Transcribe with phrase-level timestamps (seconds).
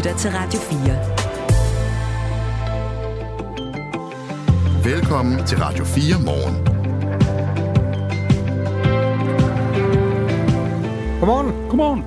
[0.00, 0.60] lytter til Radio
[4.84, 4.94] 4.
[4.94, 6.54] Velkommen til Radio 4 morgen.
[11.20, 11.68] Godmorgen.
[11.68, 12.04] Godmorgen.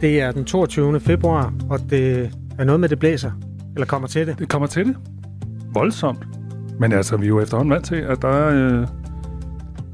[0.00, 1.00] Det er den 22.
[1.00, 3.30] februar, og det er noget med, det blæser.
[3.74, 4.38] Eller kommer til det.
[4.38, 4.96] Det kommer til det.
[5.74, 6.26] Voldsomt.
[6.80, 8.86] Men altså, vi er jo efterhånden vant til, at der er øh,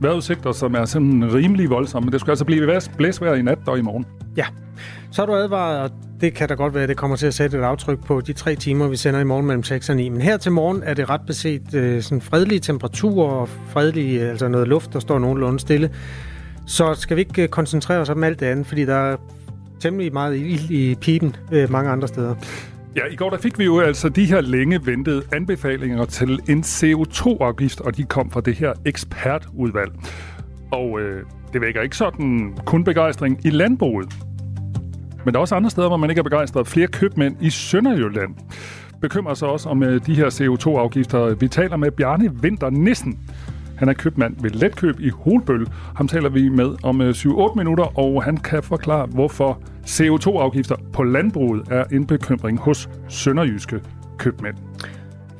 [0.01, 2.07] vejrudsigter, som er sådan rimelig voldsomme.
[2.07, 4.07] Men det skal altså blive blæsvejr i nat og i morgen.
[4.37, 4.45] Ja.
[5.11, 5.91] Så er du advaret, og
[6.21, 8.33] det kan da godt være, at det kommer til at sætte et aftryk på de
[8.33, 10.09] tre timer, vi sender i morgen mellem 6 og 9.
[10.09, 14.31] Men her til morgen er det ret beset øh, sådan fredelige temperaturer og fredelige, øh,
[14.31, 15.91] altså noget luft, der står nogenlunde stille.
[16.67, 19.17] Så skal vi ikke øh, koncentrere os om alt det andet, fordi der er
[19.81, 22.35] temmelig meget ild i pipen øh, mange andre steder.
[22.97, 26.61] Ja, i går der fik vi jo altså de her længe ventede anbefalinger til en
[26.61, 29.93] CO2-afgift, og de kom fra det her ekspertudvalg.
[30.73, 34.28] Og øh, det vækker ikke sådan kun begejstring i landbruget.
[35.25, 36.67] Men der er også andre steder, hvor man ikke er begejstret.
[36.67, 38.35] Flere købmænd i Sønderjylland
[39.01, 41.35] bekymrer sig også om øh, de her CO2-afgifter.
[41.35, 43.19] Vi taler med Bjarne Vinter Nissen.
[43.77, 45.67] Han er købmand ved Letkøb i Holbøl.
[45.97, 51.03] Ham taler vi med om 7-8 øh, minutter, og han kan forklare, hvorfor CO2-afgifter på
[51.03, 53.81] landbruget er en bekymring hos sønderjyske
[54.19, 54.57] købmænd.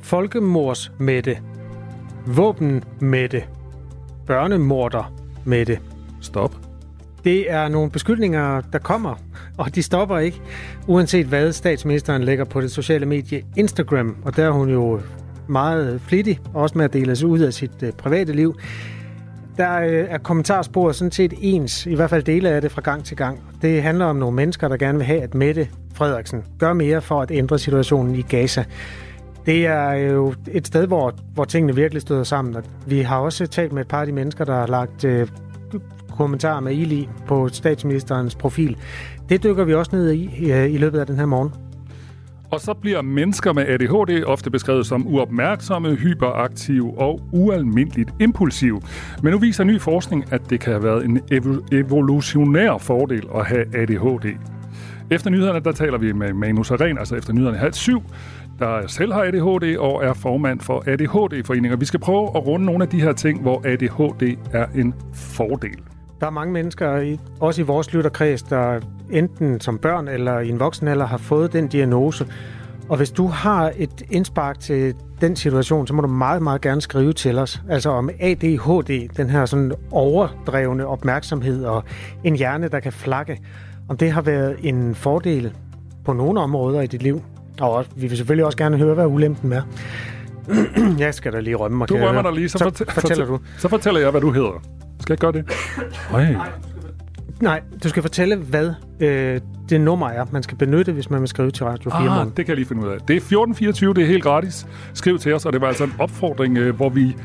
[0.01, 1.37] Folkemors Mette.
[2.27, 3.43] Våben Mette.
[4.27, 5.13] Børnemorder
[5.45, 5.79] Mette.
[6.21, 6.55] Stop.
[7.23, 9.15] Det er nogle beskyldninger, der kommer,
[9.59, 10.41] og de stopper ikke,
[10.87, 14.15] uanset hvad statsministeren lægger på det sociale medie Instagram.
[14.25, 14.99] Og der er hun jo
[15.47, 18.59] meget flittig, også med at dele sig ud af sit øh, private liv.
[19.57, 23.03] Der øh, er kommentarspor sådan set ens, i hvert fald dele af det fra gang
[23.03, 23.39] til gang.
[23.61, 27.21] Det handler om nogle mennesker, der gerne vil have, at Mette Frederiksen gør mere for
[27.21, 28.63] at ændre situationen i Gaza.
[29.45, 32.55] Det er jo et sted, hvor, hvor tingene virkelig støder sammen.
[32.55, 35.27] Og vi har også talt med et par af de mennesker, der har lagt øh,
[36.19, 38.77] kommentarer med ild i på statsministerens profil.
[39.29, 41.51] Det dykker vi også ned i øh, i løbet af den her morgen.
[42.51, 48.81] Og så bliver mennesker med ADHD ofte beskrevet som uopmærksomme, hyperaktive og ualmindeligt impulsive.
[49.23, 51.21] Men nu viser ny forskning, at det kan have været en
[51.71, 54.35] evolutionær fordel at have ADHD.
[55.11, 58.03] Efter nyhederne, der taler vi med Manus Aren, altså efter nyhederne halv syv,
[58.59, 61.77] der selv har ADHD og er formand for ADHD-foreninger.
[61.77, 65.79] Vi skal prøve at runde nogle af de her ting, hvor ADHD er en fordel.
[66.19, 68.79] Der er mange mennesker, også i vores lytterkreds, der
[69.11, 72.27] enten som børn eller i en voksen alder har fået den diagnose.
[72.89, 76.81] Og hvis du har et indspark til den situation, så må du meget, meget gerne
[76.81, 77.61] skrive til os.
[77.69, 81.83] Altså om ADHD, den her sådan overdrevne opmærksomhed og
[82.23, 83.37] en hjerne, der kan flakke.
[83.89, 85.53] Om det har været en fordel
[86.05, 87.21] på nogle områder i dit liv.
[87.61, 89.61] Og vi vil selvfølgelig også gerne høre, hvad ulempen er.
[90.99, 91.89] jeg skal da lige rømme mig.
[91.89, 93.39] Du rømmer dig lige, så, så fortæller, fortæller du.
[93.57, 94.61] Så fortæller jeg, hvad du hedder.
[94.99, 95.45] Skal jeg gøre det?
[96.11, 96.35] Nej.
[97.41, 101.27] Nej, du skal fortælle, hvad øh, det nummer er, man skal benytte, hvis man vil
[101.27, 102.97] skrive til Radio 4 ah, det kan jeg lige finde ud af.
[102.99, 104.67] Det er 1424, det er helt gratis.
[104.93, 107.15] Skriv til os, og det var altså en opfordring, øh, hvor vi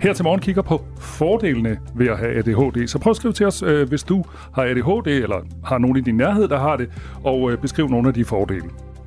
[0.00, 2.86] her til morgen kigger på fordelene ved at have ADHD.
[2.86, 6.00] Så prøv at skrive til os, øh, hvis du har ADHD, eller har nogen i
[6.00, 6.88] din nærhed, der har det,
[7.24, 8.64] og øh, beskriv nogle af de fordele.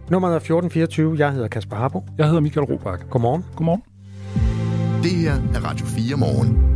[0.09, 1.15] Nummeret er 1424.
[1.19, 2.03] Jeg hedder Kasper Harbo.
[2.17, 3.03] Jeg hedder Michael Robach.
[3.09, 3.45] Godmorgen.
[3.55, 3.81] Godmorgen.
[5.03, 6.74] Det her er Radio 4 morgen.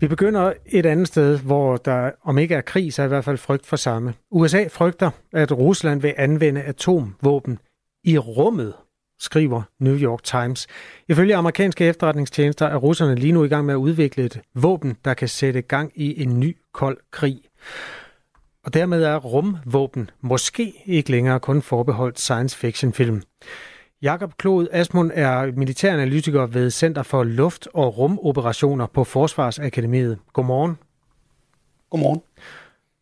[0.00, 3.24] Vi begynder et andet sted, hvor der om ikke er krig, så er i hvert
[3.24, 4.14] fald frygt for samme.
[4.30, 7.58] USA frygter, at Rusland vil anvende atomvåben
[8.04, 8.74] i rummet,
[9.18, 10.66] skriver New York Times.
[11.08, 15.14] Ifølge amerikanske efterretningstjenester er russerne lige nu i gang med at udvikle et våben, der
[15.14, 17.40] kan sætte gang i en ny kold krig.
[18.64, 23.22] Og dermed er rumvåben måske ikke længere kun forbeholdt science fiction film.
[24.02, 30.18] Jakob Klod Asmund er militæranalytiker ved Center for Luft- og Rumoperationer på Forsvarsakademiet.
[30.32, 30.78] Godmorgen.
[31.90, 32.20] Godmorgen.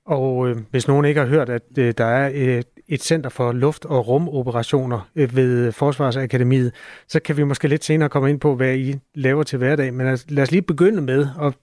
[0.07, 3.53] Og øh, hvis nogen ikke har hørt, at øh, der er et, et center for
[3.53, 6.73] luft- og rumoperationer øh, ved Forsvarsakademiet,
[7.09, 9.95] så kan vi måske lidt senere komme ind på, hvad I laver til hverdag.
[9.95, 11.55] Men altså, lad os lige begynde med, at,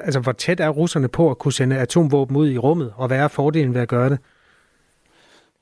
[0.00, 3.18] altså, hvor tæt er russerne på at kunne sende atomvåben ud i rummet, og hvad
[3.18, 4.18] er fordelen ved at gøre det?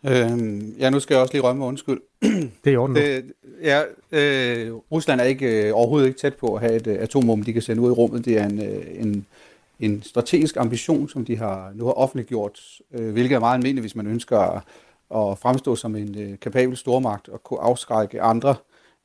[0.06, 2.00] Øhm, ja, nu skal jeg også lige rømme undskyld.
[2.64, 6.54] Det er i orden det, Ja, øh, Rusland er ikke øh, overhovedet ikke tæt på
[6.54, 8.24] at have et øh, atomvåben, de kan sende ud i rummet.
[8.24, 9.26] Det er en, øh, en,
[9.80, 12.60] en strategisk ambition, som de har nu har offentliggjort,
[12.92, 14.62] øh, hvilket er meget almindeligt, hvis man ønsker at,
[15.16, 18.54] at fremstå som en øh, kapabel stormagt og kunne afskrække andre.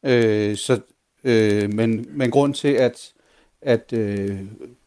[0.04, 0.80] Øh, så,
[1.24, 3.14] øh, men, men grund til, at,
[3.62, 4.40] at øh,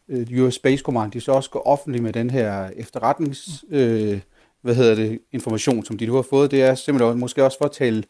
[0.09, 3.65] US Space Command de så også går offentligt med den her efterretnings...
[3.69, 4.19] Øh,
[4.61, 7.65] hvad hedder det, information, som de nu har fået, det er simpelthen måske også for
[7.65, 8.03] at tale,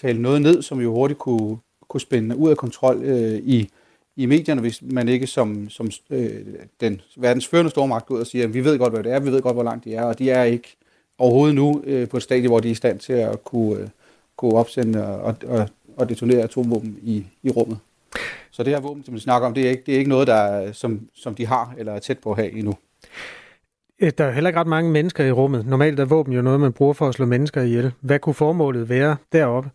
[0.00, 1.56] tale noget ned, som jo hurtigt kunne,
[1.88, 3.68] kunne spænde ud af kontrol øh, i,
[4.16, 6.44] i medierne, hvis man ikke som, som øh,
[6.80, 9.32] den verdens førende stormagt ud og siger, at vi ved godt, hvad det er, vi
[9.32, 10.76] ved godt, hvor langt de er, og de er ikke
[11.18, 13.88] overhovedet nu øh, på et stadie, hvor de er i stand til at kunne, øh,
[14.36, 17.78] kunne opsende og, og, og detonere atomvåben i, i rummet.
[18.50, 20.26] Så det her våben, som vi snakker om, det er ikke, det er ikke noget,
[20.26, 22.74] der, som, som de har eller er tæt på at have endnu.
[24.00, 25.66] Øh, der er heller ikke ret mange mennesker i rummet.
[25.66, 27.92] Normalt er våben jo noget, man bruger for at slå mennesker ihjel.
[28.00, 29.70] Hvad kunne formålet være deroppe?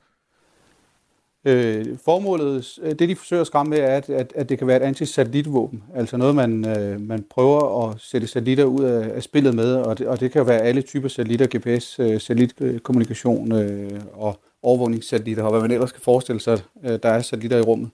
[1.46, 4.68] Øh, formålet, øh, det de forsøger at skræmme med, er, at, at, at det kan
[4.68, 5.84] være et antisatellitvåben.
[5.96, 10.00] Altså noget, man, øh, man prøver at sætte satellitter ud af, af spillet med, og
[10.00, 15.52] det, og det kan være alle typer satellitter, GPS, øh, satellitkommunikation øh, og overvågningssatellitter, og
[15.52, 17.90] hvad man ellers kan forestille sig, øh, der er satellitter i rummet.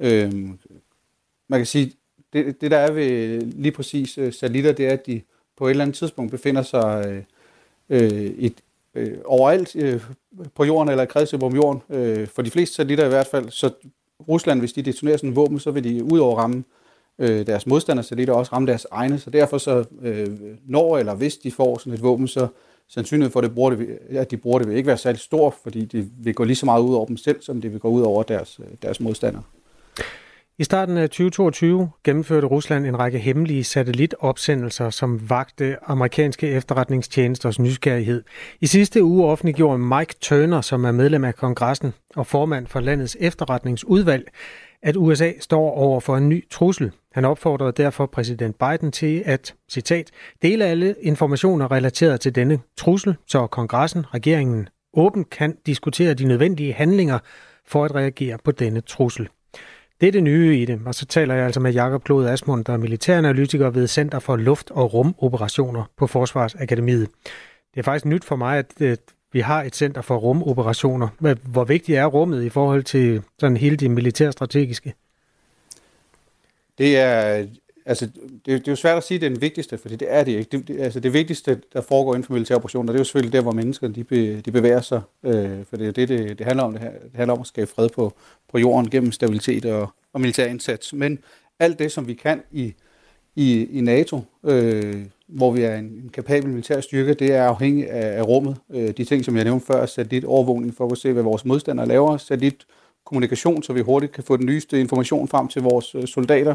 [0.00, 0.32] Øh,
[1.48, 1.92] man kan sige,
[2.32, 5.20] det, det der er ved lige præcis øh, satellitter, det er, at de
[5.56, 7.22] på et eller andet tidspunkt befinder sig øh,
[7.88, 8.54] øh et,
[8.94, 10.00] øh, overalt øh,
[10.54, 13.50] på jorden eller kredsløb om jorden, øh, for de fleste satellitter i hvert fald.
[13.50, 13.70] Så
[14.28, 16.64] Rusland, hvis de detonerer sådan en våben, så vil de ud over ramme
[17.18, 20.28] øh, deres modstandersatellitter også ramme deres egne, så derfor så øh,
[20.66, 22.46] når eller hvis de får sådan et våben, så
[22.88, 25.54] sandsynligheden for, at, det bruger det, at de bruger det, vil ikke være særlig stor,
[25.62, 27.88] fordi det vil gå lige så meget ud over dem selv, som det vil gå
[27.88, 29.42] ud over deres, øh, deres modstandere.
[30.58, 38.22] I starten af 2022 gennemførte Rusland en række hemmelige satellitopsendelser, som vagte amerikanske efterretningstjenesters nysgerrighed.
[38.60, 43.16] I sidste uge offentliggjorde Mike Turner, som er medlem af kongressen og formand for landets
[43.20, 44.30] efterretningsudvalg,
[44.82, 46.92] at USA står over for en ny trussel.
[47.12, 50.10] Han opfordrede derfor præsident Biden til at, citat,
[50.42, 56.72] dele alle informationer relateret til denne trussel, så kongressen, regeringen, åbent kan diskutere de nødvendige
[56.72, 57.18] handlinger
[57.66, 59.28] for at reagere på denne trussel.
[60.00, 62.64] Det er det nye i det, og så taler jeg altså med Jakob Klod Asmund,
[62.64, 67.08] der er militæranalytiker ved Center for Luft- og Rumoperationer på Forsvarsakademiet.
[67.74, 68.96] Det er faktisk nyt for mig, at øh,
[69.32, 71.08] vi har et center for rumoperationer.
[71.44, 74.94] Hvor vigtigt er rummet i forhold til sådan hele det militærstrategiske?
[76.78, 77.46] Det er,
[77.86, 80.02] altså, det, det er jo svært at sige, at det er den vigtigste, for det
[80.08, 80.56] er det ikke.
[80.56, 83.32] Det, det, altså, det vigtigste, der foregår inden for militære operationer, det er jo selvfølgelig
[83.32, 85.00] der, hvor mennesker de, be, de bevæger sig.
[85.22, 86.72] Øh, for det er det, det, det handler om.
[86.72, 86.90] Det, her.
[86.90, 88.12] det handler om at skabe fred på,
[88.52, 90.92] på jorden gennem stabilitet og, og militær indsats.
[90.92, 91.18] Men
[91.58, 92.74] alt det, som vi kan i,
[93.36, 97.88] i, i NATO, øh, hvor vi er en, en kapabel militær styrke, det er afhængigt
[97.88, 98.56] af, af rummet.
[98.70, 101.88] Øh, de ting, som jeg nævnte før, satellit overvågning for at se, hvad vores modstandere
[101.88, 102.66] laver, satellit
[103.04, 106.54] kommunikation, så vi hurtigt kan få den nyeste information frem til vores øh, soldater,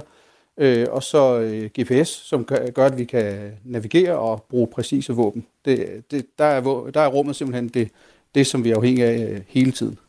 [0.59, 5.13] øh, og så øh, GPS, som gør, gør, at vi kan navigere og bruge præcise
[5.13, 5.45] våben.
[5.65, 7.89] Det, det, der, er, der er rummet simpelthen det,
[8.35, 9.99] det, som vi er afhængige af øh, hele tiden.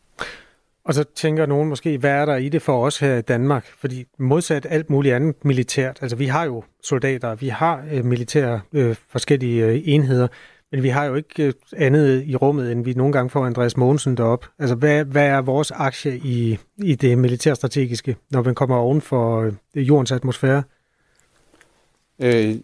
[0.84, 3.66] Og så tænker nogen måske, hvad er der i det for os her i Danmark?
[3.78, 8.60] Fordi modsat alt muligt andet militært, altså vi har jo soldater, vi har øh, militære
[8.72, 10.28] øh, forskellige øh, enheder,
[10.72, 13.76] men vi har jo ikke øh, andet i rummet, end vi nogle gange får Andreas
[13.76, 14.46] Mogensen derop.
[14.58, 19.52] Altså hvad, hvad er vores aktie i, i det militærstrategiske, når vi kommer oven for
[19.74, 20.62] øh, jordens atmosfære?
[22.18, 22.54] Øh,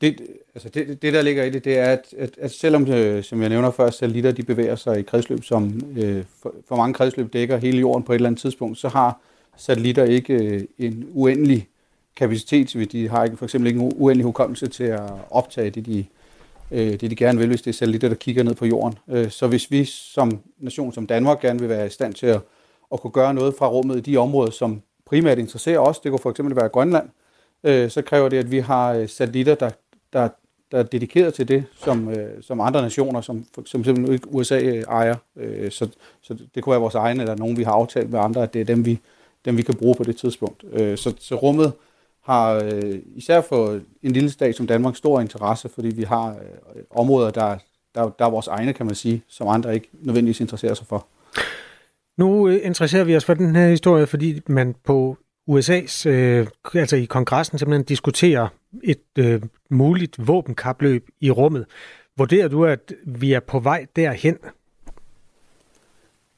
[0.00, 0.20] det,
[0.56, 3.40] Altså det, det, der ligger i det, det er, at, at, at selvom, øh, som
[3.40, 7.32] jeg nævner før, satellitter de bevæger sig i kredsløb, som øh, for, for mange kredsløb
[7.32, 9.20] dækker hele jorden på et eller andet tidspunkt, så har
[9.56, 11.68] satellitter ikke øh, en uendelig
[12.16, 12.92] kapacitet.
[12.92, 16.04] De har ikke, for eksempel ikke en uendelig hukommelse til at optage det, de,
[16.70, 18.98] øh, det, de gerne vil, hvis det er satellitter, der kigger ned på jorden.
[19.08, 22.40] Øh, så hvis vi som nation, som Danmark, gerne vil være i stand til at,
[22.92, 26.18] at kunne gøre noget fra rummet i de områder, som primært interesserer os, det kunne
[26.18, 27.08] for eksempel være Grønland,
[27.64, 29.70] øh, så kræver det, at vi har øh, satellitter, der,
[30.12, 30.28] der
[30.72, 34.58] der er dedikeret til det, som, øh, som andre nationer, som for eksempel ikke USA
[34.58, 35.16] øh, ejer.
[35.36, 35.88] Øh, så,
[36.22, 38.60] så det kunne være vores egne, eller nogen, vi har aftalt med andre, at det
[38.60, 38.98] er dem, vi,
[39.44, 40.64] dem, vi kan bruge på det tidspunkt.
[40.72, 41.72] Øh, så, så rummet
[42.26, 46.82] har øh, især for en lille stat som Danmark stor interesse, fordi vi har øh,
[46.90, 47.58] områder, der,
[47.94, 51.06] der, der er vores egne, kan man sige, som andre ikke nødvendigvis interesserer sig for.
[52.16, 55.16] Nu øh, interesserer vi os for den her historie, fordi man på
[55.50, 58.48] USA's, øh, altså i kongressen simpelthen diskuterer
[58.84, 61.66] et øh, muligt våbenkapløb i rummet.
[62.16, 64.36] Vurderer du, at vi er på vej derhen?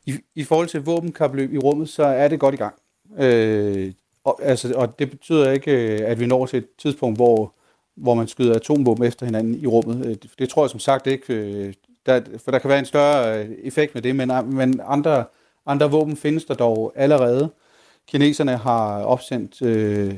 [0.07, 2.75] I, i forhold til våbenkapløb i rummet, så er det godt i gang.
[3.18, 3.92] Øh,
[4.28, 7.52] og, altså, og det betyder ikke, øh, at vi når til et tidspunkt, hvor,
[7.97, 10.06] hvor man skyder atombomber efter hinanden i rummet.
[10.06, 11.75] Øh, det, det tror jeg som sagt ikke, øh,
[12.06, 15.25] der, for der kan være en større effekt med det, men, men andre,
[15.66, 17.50] andre våben findes der dog allerede.
[18.08, 20.14] Kineserne har opsendt øh,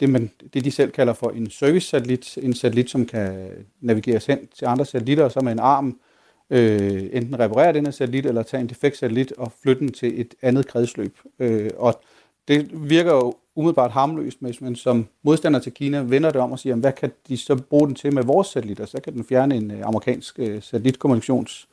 [0.00, 4.46] det, man, det, de selv kalder for en service-satellit, en satellit, som kan navigeres hen
[4.58, 6.00] til andre satellitter, og så med en arm
[6.50, 10.20] øh, enten reparere den her satellit, eller tage en defekt satellit og flytte den til
[10.20, 11.18] et andet kredsløb.
[11.38, 12.00] Øh, og
[12.48, 16.58] det virker jo umiddelbart harmløst, hvis man som modstander til Kina vender det om og
[16.58, 18.86] siger, hvad kan de så bruge den til med vores satellitter?
[18.86, 21.68] Så kan den fjerne en øh, amerikansk øh, satellitkommunikations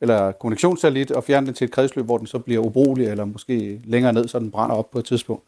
[0.00, 3.80] eller kommunikationssatellit og fjerne den til et kredsløb, hvor den så bliver ubrugelig, eller måske
[3.84, 5.42] længere ned, så den brænder op på et tidspunkt.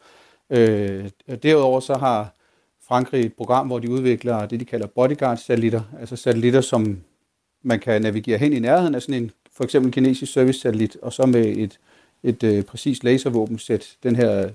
[0.49, 1.09] Øh,
[1.43, 2.33] derudover så har
[2.87, 6.97] Frankrig et program, hvor de udvikler det, de kalder bodyguard-satellitter, altså satellitter, som
[7.63, 11.25] man kan navigere hen i nærheden af sådan en for eksempel kinesisk service-satellit, og så
[11.25, 11.79] med et,
[12.23, 14.49] et øh, præcist laservåbensæt, den her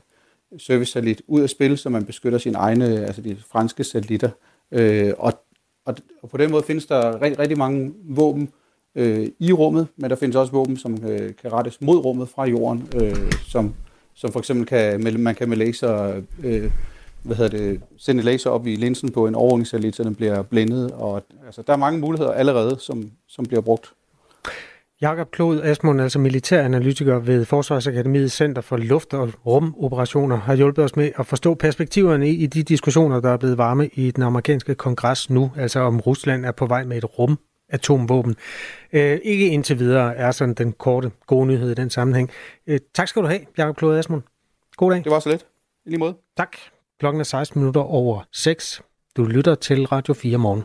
[0.58, 4.30] servicesatellit ud af spil, så man beskytter sine egne, altså de franske satellitter.
[4.72, 5.32] Øh, og,
[5.84, 8.48] og, og på den måde findes der rigtig, rigtig mange våben
[8.94, 12.44] øh, i rummet, men der findes også våben, som øh, kan rettes mod rummet fra
[12.44, 13.74] jorden, øh, som,
[14.14, 16.70] som for eksempel kan, man kan med laser øh,
[17.22, 20.90] hvad hedder det, sende laser op i linsen på en overvågningssatellit, så den bliver blændet.
[20.90, 23.92] Og, altså, der er mange muligheder allerede, som, som bliver brugt.
[25.02, 30.96] Jakob Klod Asmund, altså militæranalytiker ved Forsvarsakademiet Center for Luft- og Rumoperationer, har hjulpet os
[30.96, 35.30] med at forstå perspektiverne i de diskussioner, der er blevet varme i den amerikanske kongres
[35.30, 38.36] nu, altså om Rusland er på vej med et rum atomvåben.
[38.92, 42.30] Øh, ikke indtil videre er sådan den korte gode nyhed i den sammenhæng.
[42.66, 44.22] Øh, tak skal du have, Jakob Klod Asmund.
[44.76, 45.04] God dag.
[45.04, 45.46] Det var så lidt.
[45.86, 46.14] I lige måde.
[46.36, 46.56] Tak.
[47.00, 48.82] Klokken er 16 minutter over 6.
[49.16, 50.64] Du lytter til Radio 4 morgen.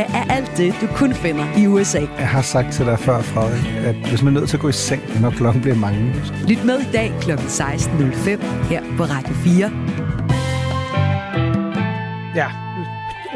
[0.00, 2.00] er alt det, du kun finder i USA.
[2.18, 4.68] Jeg har sagt til dig før, Frederik, at hvis man er nødt til at gå
[4.68, 6.14] i seng, når klokken bliver mange.
[6.48, 7.30] Lyt med i dag kl.
[7.32, 9.70] 16.05 her på Radio 4.
[12.36, 12.48] Ja,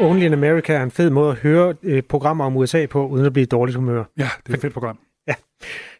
[0.01, 3.25] Only in America er en fed måde at høre øh, programmer om USA på, uden
[3.25, 4.03] at blive i dårligt humør.
[4.17, 4.97] Ja, det er et fedt program.
[5.27, 5.33] Ja.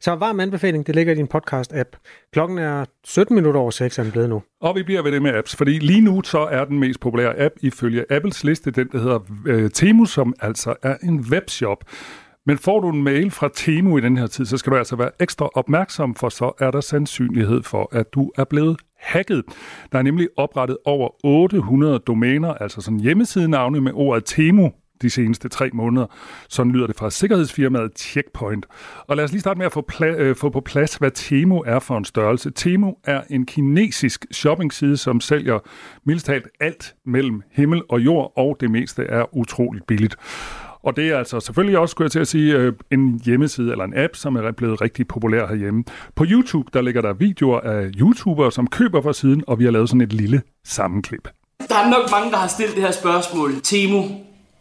[0.02, 1.98] Så varm anbefaling, det ligger i din podcast-app.
[2.34, 4.44] Klokken er 17 minutter over 6, er den blevet nu.
[4.62, 7.40] Og vi bliver ved det med apps, fordi lige nu så er den mest populære
[7.40, 11.84] app ifølge Apples liste, den der hedder øh, Temu, som altså er en webshop.
[12.46, 14.96] Men får du en mail fra Temu i den her tid, så skal du altså
[14.96, 19.44] være ekstra opmærksom, for så er der sandsynlighed for, at du er blevet hacket.
[19.92, 24.72] Der er nemlig oprettet over 800 domæner, altså sådan hjemmesidenavne med ordet Temu
[25.02, 26.06] de seneste tre måneder.
[26.50, 28.66] Sådan lyder det fra sikkerhedsfirmaet Checkpoint.
[29.08, 31.64] Og lad os lige starte med at få, pla- øh, få på plads, hvad Temu
[31.66, 32.52] er for en størrelse.
[32.52, 35.60] Temu er en kinesisk shoppingside, som sælger
[36.06, 40.16] mildest talt alt mellem himmel og jord, og det meste er utroligt billigt.
[40.84, 43.86] Og det er altså selvfølgelig også, skulle jeg til at sige, øh, en hjemmeside eller
[43.86, 45.84] en app, som er blevet rigtig populær herhjemme.
[46.16, 49.72] På YouTube, der ligger der videoer af YouTubere, som køber fra siden, og vi har
[49.72, 51.28] lavet sådan et lille sammenklip.
[51.70, 53.52] Der er nok mange, der har stillet det her spørgsmål.
[53.64, 54.04] Temu,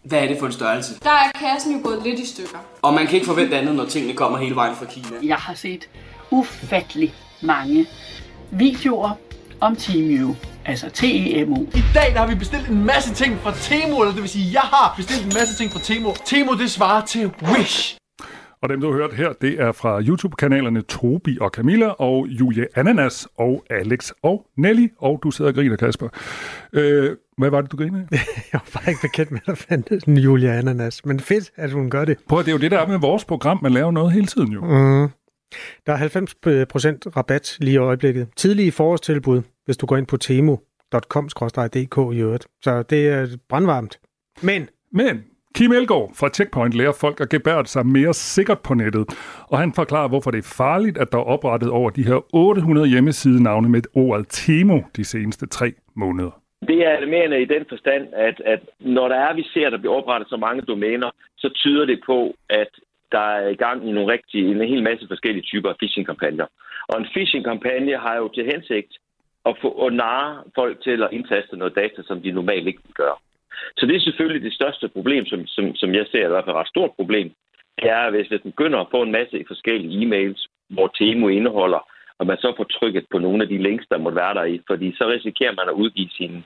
[0.04, 1.00] hvad er det for en størrelse?
[1.02, 2.58] Der er kassen jo gået lidt i stykker.
[2.82, 5.06] Og man kan ikke forvente andet, når tingene kommer hele vejen fra Kina.
[5.22, 5.88] Jeg har set
[6.30, 7.86] ufattelig mange
[8.50, 9.10] videoer
[9.60, 10.36] om Temu.
[10.64, 11.62] Altså T-E-M-U.
[11.62, 14.52] I dag der har vi bestilt en masse ting fra Temu, eller det vil sige,
[14.52, 16.14] jeg har bestilt en masse ting fra Temu.
[16.24, 17.96] Temu, det svarer til Wish.
[18.62, 22.66] Og dem, du har hørt her, det er fra YouTube-kanalerne Tobi og Camilla, og Julie
[22.74, 26.08] Ananas, og Alex og Nelly, og du sidder og griner, Kasper.
[26.72, 28.06] Øh, hvad var det, du grinede?
[28.52, 31.70] Jeg var bare ikke bekendt med, at der fandtes en Julia Ananas, men fedt, at
[31.70, 32.18] hun gør det.
[32.28, 33.58] Prøv at det er jo det, der er med vores program.
[33.62, 34.60] Man laver noget hele tiden jo.
[34.60, 35.08] Mm.
[35.86, 35.98] Der er
[37.06, 38.28] 90% rabat lige i øjeblikket.
[38.36, 42.46] Tidlige forårstilbud, hvis du går ind på temo.com-dk i øvrigt.
[42.62, 44.00] Så det er brandvarmt.
[44.42, 45.20] Men Men
[45.54, 49.06] Kim Elgaard fra Checkpoint lærer folk at gebære sig mere sikkert på nettet,
[49.48, 52.88] og han forklarer, hvorfor det er farligt, at der er oprettet over de her 800
[52.88, 56.40] hjemmesidenavne med ordet Temo de seneste tre måneder.
[56.68, 59.78] Det er alarmerende i den forstand, at, at når der er, vi ser, at der
[59.78, 62.68] bliver oprettet så mange domæner, så tyder det på, at
[63.12, 66.46] der er i gang i nogle rigtige, en hel masse forskellige typer af phishing-kampagner.
[66.88, 68.92] Og en phishing-kampagne har jo til hensigt
[69.46, 72.94] at få at narre folk til at indtaste noget data, som de normalt ikke vil
[72.94, 73.16] gøre.
[73.76, 76.56] Så det er selvfølgelig det største problem, som, som, som jeg ser, i hvert fald
[76.56, 77.32] et ret stort problem,
[77.78, 81.82] det er, hvis man begynder at få en masse forskellige e-mails, hvor Temo indeholder,
[82.20, 84.60] og man så får trykket på nogle af de links, der måtte være der i,
[84.70, 86.42] fordi så risikerer man at udgive sine,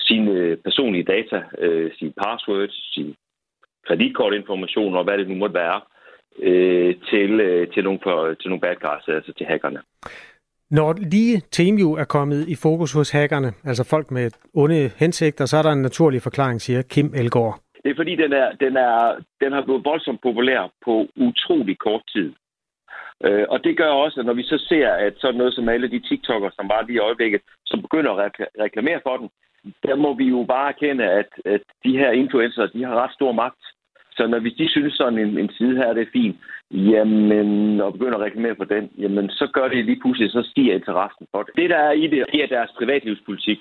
[0.00, 3.14] sine personlige data, øh, sine passwords, sine
[3.86, 5.80] kreditkortinformationer og hvad det nu måtte være,
[6.48, 9.80] øh, til, øh, til, nogle, for, til nogle bad guys, altså til hackerne.
[10.70, 15.56] Når lige TeamView er kommet i fokus hos hackerne, altså folk med onde hensigter, så
[15.56, 17.60] er der en naturlig forklaring, siger Kim Elgård.
[17.82, 22.02] Det er fordi, den, er, den, er, den har blevet voldsomt populær på utrolig kort
[22.14, 22.32] tid.
[23.24, 25.90] Øh, og det gør også, at når vi så ser, at sådan noget som alle
[25.90, 29.28] de TikTokere, som var lige i øjeblikket, som begynder at reklamere for den,
[29.82, 33.32] der må vi jo bare erkende, at, at de her influencer, de har ret stor
[33.32, 33.64] magt.
[34.16, 36.36] Så når hvis de synes sådan en, en side her, det er fint,
[36.70, 40.74] jamen, og begynder at reklamere for den, jamen, så gør det lige pludselig, så stiger
[40.74, 41.56] interessen for det.
[41.56, 43.58] Det, der er i det, det er deres privatlivspolitik.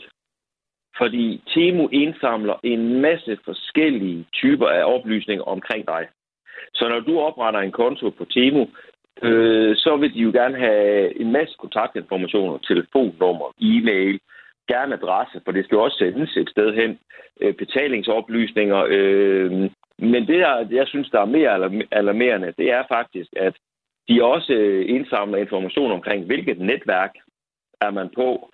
[0.98, 6.08] Fordi Temu indsamler en masse forskellige typer af oplysninger omkring dig.
[6.74, 8.68] Så når du opretter en konto på Temu,
[9.22, 14.20] øh, så vil de jo gerne have en masse kontaktinformationer, telefonnummer, e-mail,
[14.68, 17.00] gerne adresse, for det skal jo også sendes et sted hen,
[17.42, 18.86] øh, betalingsoplysninger.
[18.90, 19.52] Øh,
[20.00, 21.50] men det, jeg, jeg synes, der er mere
[21.92, 23.56] alarmerende, det er faktisk, at
[24.08, 24.54] de også
[24.88, 27.14] indsamler information omkring, hvilket netværk
[27.82, 28.50] er man på.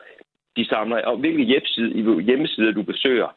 [0.57, 3.29] De samler, og hvilke hjemmesider, hjemmesider du besøger.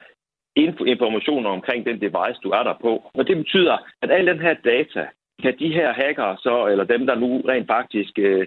[0.87, 3.11] Informationer omkring den device, du er der på.
[3.15, 5.07] Og det betyder, at al den her data,
[5.43, 8.47] kan de her hacker så, eller dem, der nu rent faktisk øh,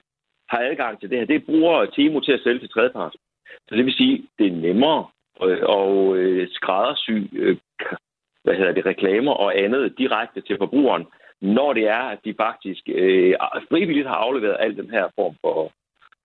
[0.50, 3.16] har adgang til det her, det bruger Timo til at sælge til tredjepart.
[3.68, 5.08] Så det vil sige, det er nemmere
[5.44, 7.58] øh, at øh, skræddersy øh,
[8.46, 11.06] hvad hedder det, reklamer og andet direkte til forbrugeren,
[11.42, 13.34] når det er, at de faktisk øh,
[13.70, 15.72] frivilligt har afleveret al den her form for,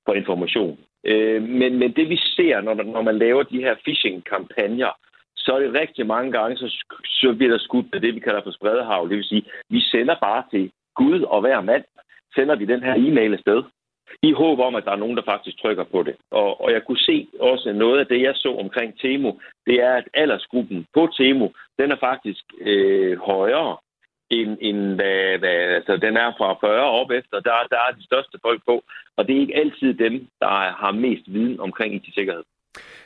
[0.07, 0.79] for information.
[1.05, 4.93] Øh, men, men det vi ser, når, når man laver de her phishing-kampagner,
[5.45, 6.69] så er det rigtig mange gange, så,
[7.05, 9.09] så bliver der skudt af det, vi kalder for spredehav.
[9.09, 11.85] Det vil sige, vi sender bare til Gud og hver mand,
[12.35, 13.63] sender vi den her e-mail afsted,
[14.23, 16.17] i håb om, at der er nogen, der faktisk trykker på det.
[16.31, 19.33] Og, og jeg kunne se også noget af det, jeg så omkring Temo,
[19.67, 23.77] det er, at aldersgruppen på Temo, den er faktisk øh, højere
[24.31, 27.41] end, end hvad, hvad, altså, den er fra 40 op efter.
[27.41, 28.85] Der, der er de største folk på,
[29.17, 30.49] og det er ikke altid dem, der
[30.83, 32.45] har mest viden omkring IT-sikkerhed.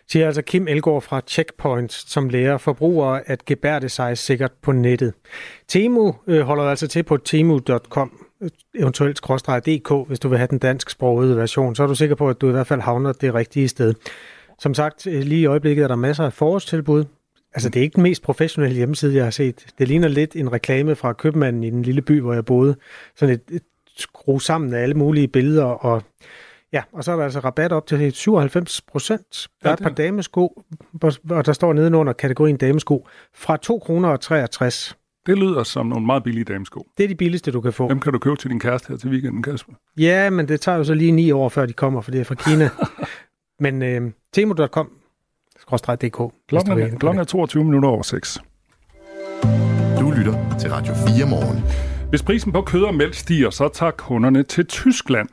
[0.08, 5.14] Siger altså Kim Elgård fra Checkpoint, som lærer forbrugere at gebærde sig sikkert på nettet.
[5.68, 9.20] Temu øh, holder altså til på temu.com, øh, eventuelt
[9.66, 11.75] DK, hvis du vil have den dansksprogede version.
[11.75, 13.94] Så er du sikker på, at du i hvert fald havner det rigtige sted.
[14.58, 17.04] Som sagt, øh, lige i øjeblikket er der masser af forårstilbud.
[17.54, 19.66] Altså, det er ikke den mest professionelle hjemmeside, jeg har set.
[19.78, 22.76] Det ligner lidt en reklame fra købmanden i den lille by, hvor jeg boede.
[23.16, 23.62] Sådan et, et
[23.96, 26.02] skru sammen af alle mulige billeder og
[26.75, 29.49] Ja, og så er der altså rabat op til 97 procent.
[29.62, 30.62] Der er et par damesko,
[31.31, 34.97] og der står nedenunder kategorien damesko, fra 2 kroner og 63.
[35.26, 36.87] Det lyder som nogle meget billige damesko.
[36.99, 37.88] Det er de billigste, du kan få.
[37.88, 39.73] Dem kan du købe til din kæreste her til weekenden, Kasper.
[39.99, 42.25] Ja, men det tager jo så lige ni år, før de kommer, for det er
[42.25, 42.71] fra Kina.
[43.65, 44.91] men øh, temo.com,
[45.71, 46.19] dk.
[46.49, 48.39] Klokken er, klokken er 22 minutter over 6.
[50.00, 51.94] Du lytter til Radio 4 morgen.
[52.10, 55.28] Hvis prisen på kød og mælk stiger, så tager kunderne til Tyskland.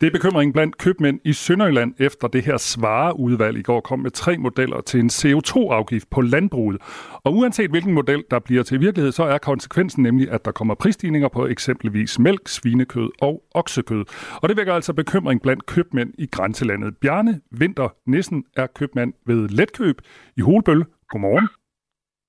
[0.00, 4.10] Det er bekymringen blandt købmænd i Sønderjylland efter det her svareudvalg i går kom med
[4.10, 6.82] tre modeller til en CO2-afgift på landbruget.
[7.24, 10.74] Og uanset hvilken model der bliver til virkelighed, så er konsekvensen nemlig, at der kommer
[10.74, 14.04] prisstigninger på eksempelvis mælk, svinekød og oksekød.
[14.42, 16.96] Og det vækker altså bekymring blandt købmænd i grænselandet.
[16.96, 19.96] Bjarne Vinter Nissen er købmand ved Letkøb
[20.36, 20.84] i Holbøl.
[21.08, 21.48] Godmorgen.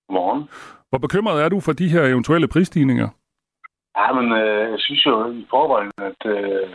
[0.08, 0.44] Godmorgen.
[0.90, 3.10] Hvor bekymret er du for de her eventuelle prisstigninger?
[3.98, 6.70] Ja, men øh, jeg synes jo i forvejen, at øh,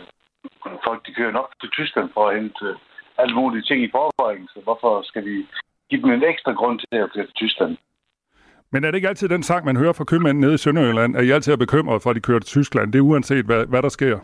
[0.83, 2.75] folk de kører nok til Tyskland for at hente øh,
[3.17, 4.47] alle mulige ting i forvejen.
[4.53, 5.47] Så hvorfor skal vi
[5.89, 7.77] give dem en ekstra grund til at køre til Tyskland?
[8.71, 11.23] Men er det ikke altid den sang, man hører fra købmænd nede i Sønderjylland, at
[11.23, 12.93] I altid er bekymret for, at de kører til Tyskland?
[12.93, 14.19] Det er uanset, hvad, hvad der sker.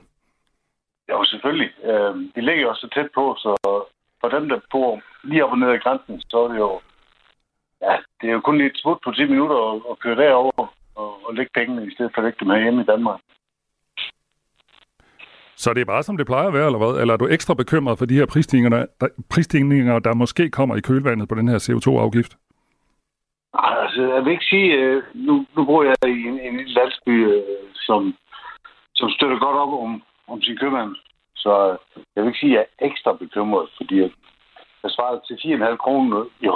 [1.10, 1.72] Jo, selvfølgelig.
[1.84, 3.52] Øh, de ligger jo så tæt på, så
[4.22, 6.82] for dem, der bor lige op og ned ad grænsen, så er det jo,
[7.82, 10.68] ja, det er jo kun lige et smut på 10 minutter at, at køre derover
[10.96, 13.20] og, og lægge pengene, i stedet for at lægge dem herhjemme i Danmark.
[15.56, 17.02] Så det er bare som det plejer at være, eller hvad?
[17.02, 20.82] Eller er du ekstra bekymret for de her prisstigninger, der, prisstigninger, der måske kommer i
[20.82, 22.34] kølvandet på den her CO2-afgift?
[23.56, 26.74] Nej, altså, jeg vil ikke sige, øh, nu, nu bor jeg i en, en lille
[26.74, 27.44] landsby, øh,
[27.76, 28.16] som,
[28.96, 30.96] som støtter godt op om, om sin købmand.
[31.36, 33.96] Så øh, jeg vil ikke sige, at jeg er ekstra bekymret, fordi
[34.84, 36.26] jeg svarer til 4,5 kroner.
[36.42, 36.56] Jo,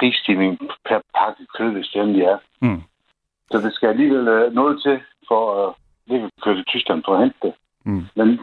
[0.00, 0.58] prisstigning
[0.88, 2.38] per pakke kød, hvis det endelig er.
[2.60, 2.82] Mm.
[3.50, 5.74] Så det skal alligevel uh, noget til for at
[6.06, 7.54] lige køre til Tyskland for at hente det.
[7.84, 8.04] Mm.
[8.16, 8.40] Men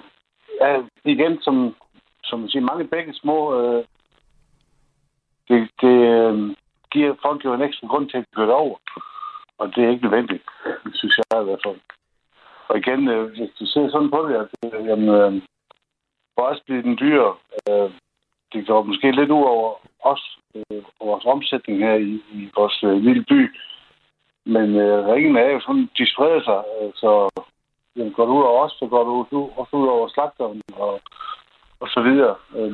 [0.61, 1.75] ja, igen, som,
[2.23, 3.83] som man siger, mange begge små, uh,
[5.49, 5.97] det, det
[6.31, 6.55] uh,
[6.91, 8.77] giver folk jo en ekstra grund til at køre over.
[9.57, 10.43] Og det er ikke nødvendigt,
[10.93, 11.79] synes jeg i hvert fald.
[12.67, 14.49] Og igen, uh, hvis du ser sådan på det, at
[14.89, 15.41] jamen, uh,
[16.35, 17.35] for os bliver den dyre.
[17.69, 17.91] Uh,
[18.53, 19.75] det går måske lidt ud over
[20.13, 20.23] os
[20.55, 23.39] øh, og vores omsætning her i, i vores øh, lille by.
[24.45, 27.11] Men øh, ringen er jo sådan, de spreder sig, øh, så
[27.95, 31.01] det går ud over os, så går det ud, også ud over slagteren og,
[31.79, 32.35] og så videre.
[32.55, 32.73] Øh,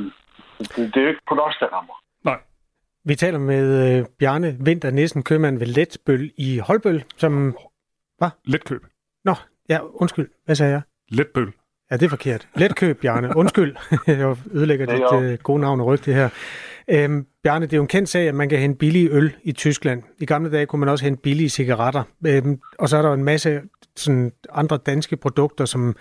[0.59, 1.93] det, det er jo ikke på os, der rammer.
[2.23, 2.39] Nej.
[3.05, 7.57] Vi taler med øh, Bjarne Vinter Nissen, købmand ved Letbøl i Holbøl, som...
[8.17, 8.29] Hvad?
[8.45, 8.81] Letkøb.
[9.25, 9.33] Nå,
[9.69, 10.29] ja, undskyld.
[10.45, 10.81] Hvad sagde jeg?
[11.09, 11.53] Letbøl.
[11.91, 12.47] Ja, det er forkert.
[12.55, 13.37] Letkøb, Bjarne.
[13.37, 13.75] Undskyld,
[14.07, 16.29] jeg ødelægger dit øh, gode navn og rygte her.
[16.87, 19.51] Øhm, Bjarne, det er jo en kendt sag, at man kan hente billig øl i
[19.51, 20.03] Tyskland.
[20.19, 22.03] I gamle dage kunne man også hente billige cigaretter.
[22.27, 23.61] Øhm, og så er der en masse
[23.95, 25.95] sådan, andre danske produkter, som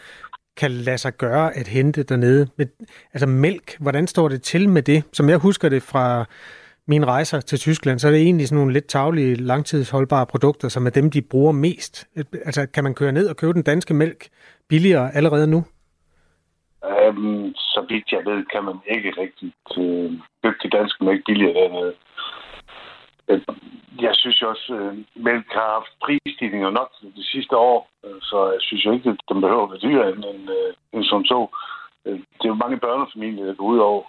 [0.57, 2.49] kan lade sig gøre at hente dernede.
[2.57, 2.68] Men,
[3.12, 5.03] altså mælk, hvordan står det til med det?
[5.12, 6.25] Som jeg husker det fra
[6.88, 10.87] mine rejser til Tyskland, så er det egentlig sådan nogle lidt taglige, langtidsholdbare produkter, som
[10.87, 12.07] er dem, de bruger mest.
[12.45, 14.29] Altså, kan man køre ned og købe den danske mælk
[14.68, 15.64] billigere allerede nu?
[16.90, 21.55] Øhm, så vidt jeg ved, kan man ikke rigtig øh, købe de danske mælk billigere
[21.55, 21.95] dernede.
[23.29, 23.40] Øh,
[24.01, 28.21] jeg synes jo også, at uh, mælk har haft prisstigninger nok de sidste år, uh,
[28.23, 31.05] så jeg synes jo ikke, at den behøver at være dyrere end, end, øh, end
[31.05, 31.47] som så.
[32.07, 34.03] Øh, det er jo mange børnefamilier, der går ud over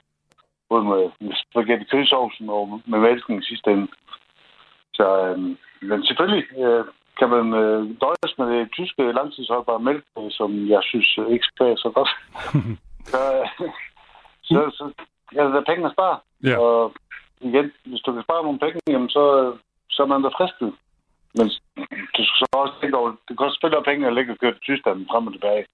[0.69, 3.87] både med, med spaghetti kødsovsen og med mælken i sidste ende.
[4.93, 5.39] Så, øh,
[5.89, 6.85] men selvfølgelig øh,
[7.19, 11.45] kan man øh, døjes med det tyske langtidsholdbare mælk, øh, som jeg synes øh, ikke
[11.57, 12.11] smager så godt.
[13.11, 13.47] så, øh,
[14.43, 14.83] så, så
[15.35, 16.17] ja, der er penge at spare.
[16.43, 16.57] Ja.
[16.59, 16.93] Og
[17.41, 19.23] igen, hvis du kan spare nogle penge, jamen, så,
[19.89, 20.73] så er man da fristet.
[21.37, 21.47] Men
[22.15, 24.67] du skal så også tænke over, det koster selvfølgelig penge at lægge og køre til
[24.67, 25.65] Tyskland frem og tilbage.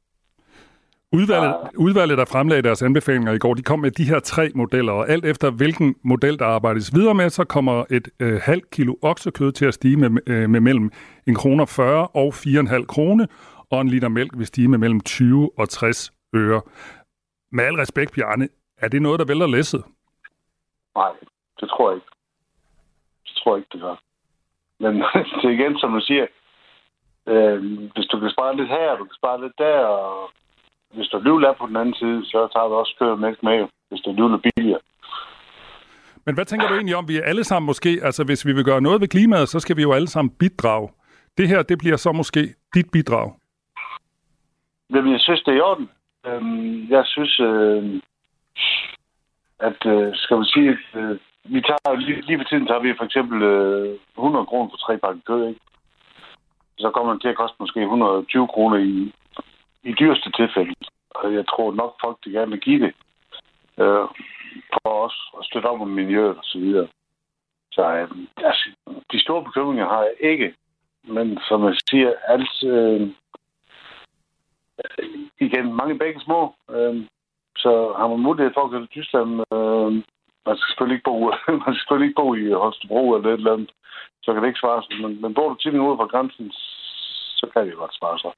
[1.13, 4.93] Udvalget, udvalget, der fremlagde deres anbefalinger i går, de kom med de her tre modeller,
[4.93, 8.95] og alt efter hvilken model, der arbejdes videre med, så kommer et øh, halvt kilo
[9.01, 10.91] oksekød til at stige med, øh, med mellem
[11.27, 13.27] en kroner 40 og 4,5 krone,
[13.71, 16.61] og en liter mælk vil stige med mellem 20 og 60 øre.
[17.51, 19.83] Med al respekt, Bjarne, er det noget, der vælter læsset?
[20.95, 21.11] Nej,
[21.59, 22.07] det tror jeg ikke.
[23.27, 23.95] Det tror jeg ikke, det gør.
[24.79, 24.93] Men
[25.41, 26.27] det er igen, som du siger,
[27.27, 27.59] øh,
[27.95, 30.29] hvis du kan spare lidt her, du kan spare lidt der, og
[30.95, 33.67] hvis der alligevel er på den anden side, så tager vi også og mælk med,
[33.89, 34.79] hvis der alligevel er billigere.
[36.25, 38.65] Men hvad tænker du egentlig om, vi er alle sammen måske, altså hvis vi vil
[38.65, 40.89] gøre noget ved klimaet, så skal vi jo alle sammen bidrage.
[41.37, 43.33] Det her, det bliver så måske dit bidrag.
[44.93, 45.89] Jamen, jeg synes, det er i orden.
[46.27, 48.01] Øhm, jeg synes, øh,
[49.59, 52.93] at, øh, skal man sige, at, øh, vi tager, lige, lige for tiden tager vi
[52.97, 55.59] for eksempel øh, 100 kroner for tre pakker kød, ikke?
[56.79, 59.13] Så kommer det til at koste måske 120 kroner i,
[59.83, 60.75] i dyreste tilfælde.
[61.09, 62.93] Og jeg tror nok, folk de gerne vil give det.
[63.77, 64.07] Øh,
[64.73, 66.87] for os at støtte op om miljøet og så videre.
[67.71, 68.69] Så øh, altså,
[69.11, 70.53] de store bekymringer har jeg ikke.
[71.03, 72.63] Men som jeg siger, alt...
[72.63, 73.09] Øh,
[75.39, 76.55] igen, mange begge små.
[76.69, 77.05] Øh,
[77.57, 79.29] så har man mulighed for at gå til Tyskland.
[79.53, 79.91] Øh,
[80.45, 81.17] man skal selvfølgelig ikke bo,
[81.63, 83.71] man skal selvfølgelig ikke bo i Holstebro eller et eller andet.
[84.23, 85.01] Så kan det ikke svare sig.
[85.01, 86.51] Men, men bor du 10 minutter fra grænsen,
[87.39, 88.31] så kan det godt svare sig.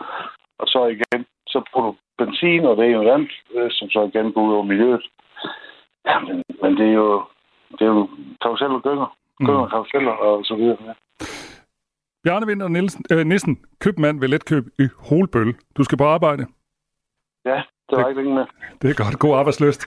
[0.61, 3.99] Og så igen, så bruger du benzin og det er jo andet, øh, som så
[4.09, 5.05] igen går ud over miljøet.
[6.09, 7.23] Ja, men, men det er jo,
[7.77, 8.09] det er jo
[8.41, 9.09] karuseller og gynger.
[9.39, 9.69] Gynger, mm.
[9.69, 10.77] karuseller og så videre.
[10.87, 10.93] Ja.
[12.23, 15.55] Bjarne Winter Nielsen, øh, Nissen, købmand ved letkøb i Holbøl.
[15.77, 16.45] Du skal på arbejde.
[17.45, 18.45] Ja, det var ikke længe med.
[18.81, 19.19] Det er godt.
[19.19, 19.85] God arbejdsløst.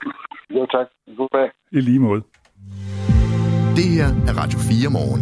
[0.49, 0.87] Jo, tak.
[1.17, 1.51] God dag.
[1.71, 2.21] I lige måde.
[3.77, 5.21] Det her er Radio 4 morgen.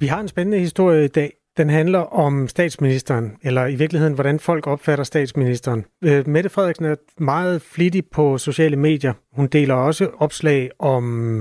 [0.00, 1.30] Vi har en spændende historie i dag.
[1.56, 5.84] Den handler om statsministeren, eller i virkeligheden, hvordan folk opfatter statsministeren.
[6.04, 9.12] Øh, Mette Frederiksen er meget flittig på sociale medier.
[9.32, 11.40] Hun deler også opslag om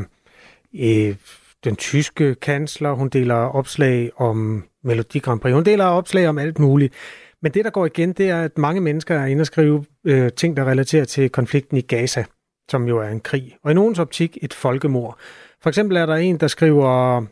[0.79, 1.15] øh,
[1.63, 2.91] den tyske kansler.
[2.91, 5.53] Hun deler opslag om Melodi Grand Prix.
[5.53, 6.93] Hun deler opslag om alt muligt.
[7.41, 10.31] Men det, der går igen, det er, at mange mennesker er inde og skrive øh,
[10.31, 12.23] ting, der relaterer til konflikten i Gaza,
[12.71, 13.55] som jo er en krig.
[13.63, 15.17] Og i nogens optik et folkemord.
[15.61, 17.25] For eksempel er der en, der skriver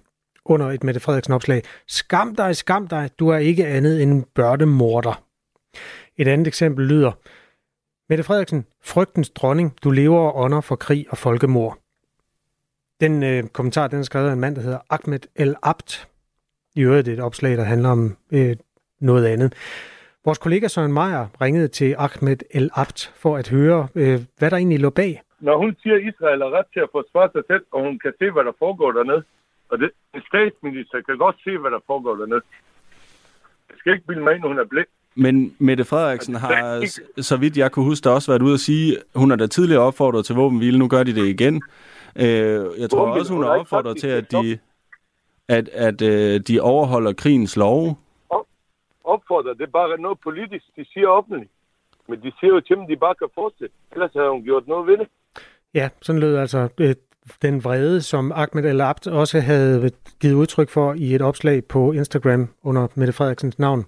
[0.45, 4.25] under et Mette Frederiksen opslag, skam dig, skam dig, du er ikke andet end en
[4.35, 5.23] børnemorder.
[6.17, 7.11] Et andet eksempel lyder,
[8.09, 11.77] Mette Frederiksen, frygtens dronning, du lever og ånder for krig og folkemord.
[13.01, 16.07] Den øh, kommentar, den er skrevet af en mand, der hedder Ahmed El Abt.
[16.75, 18.55] I øvrigt et opslag, der handler om øh,
[18.99, 19.53] noget andet.
[20.25, 24.57] Vores kollega Søren Meier ringede til Ahmed El Abt for at høre, øh, hvad der
[24.57, 25.21] egentlig lå bag.
[25.39, 28.13] Når hun siger, at Israel er ret til at forsvare sig selv, og hun kan
[28.19, 29.23] se, hvad der foregår dernede,
[29.69, 32.41] og det, en statsminister kan godt se, hvad der foregår dernede.
[33.69, 34.87] Jeg skal ikke bilde mig ind, hun er blind.
[35.15, 36.85] Men Mette Frederiksen har,
[37.21, 40.25] så vidt jeg kunne huske, også været ude at sige, hun har da tidligere opfordret
[40.25, 41.63] til våbenhvile, nu gør de det igen.
[42.15, 42.25] Øh,
[42.79, 44.59] jeg tror også, hun hun har ikke opfordret sagt, til, de at skal de,
[45.47, 47.95] at, at øh, de overholder krigens love.
[49.03, 51.51] Opfordrer, det er bare noget politisk, de siger offentligt.
[52.07, 53.75] Men de siger jo til dem, de bare kan fortsætte.
[53.91, 55.07] Ellers havde hun gjort noget ved det.
[55.73, 56.95] Ja, sådan lød altså øh,
[57.41, 61.91] den vrede, som Ahmed El Abd også havde givet udtryk for i et opslag på
[61.91, 63.85] Instagram under Mette Frederiksens navn.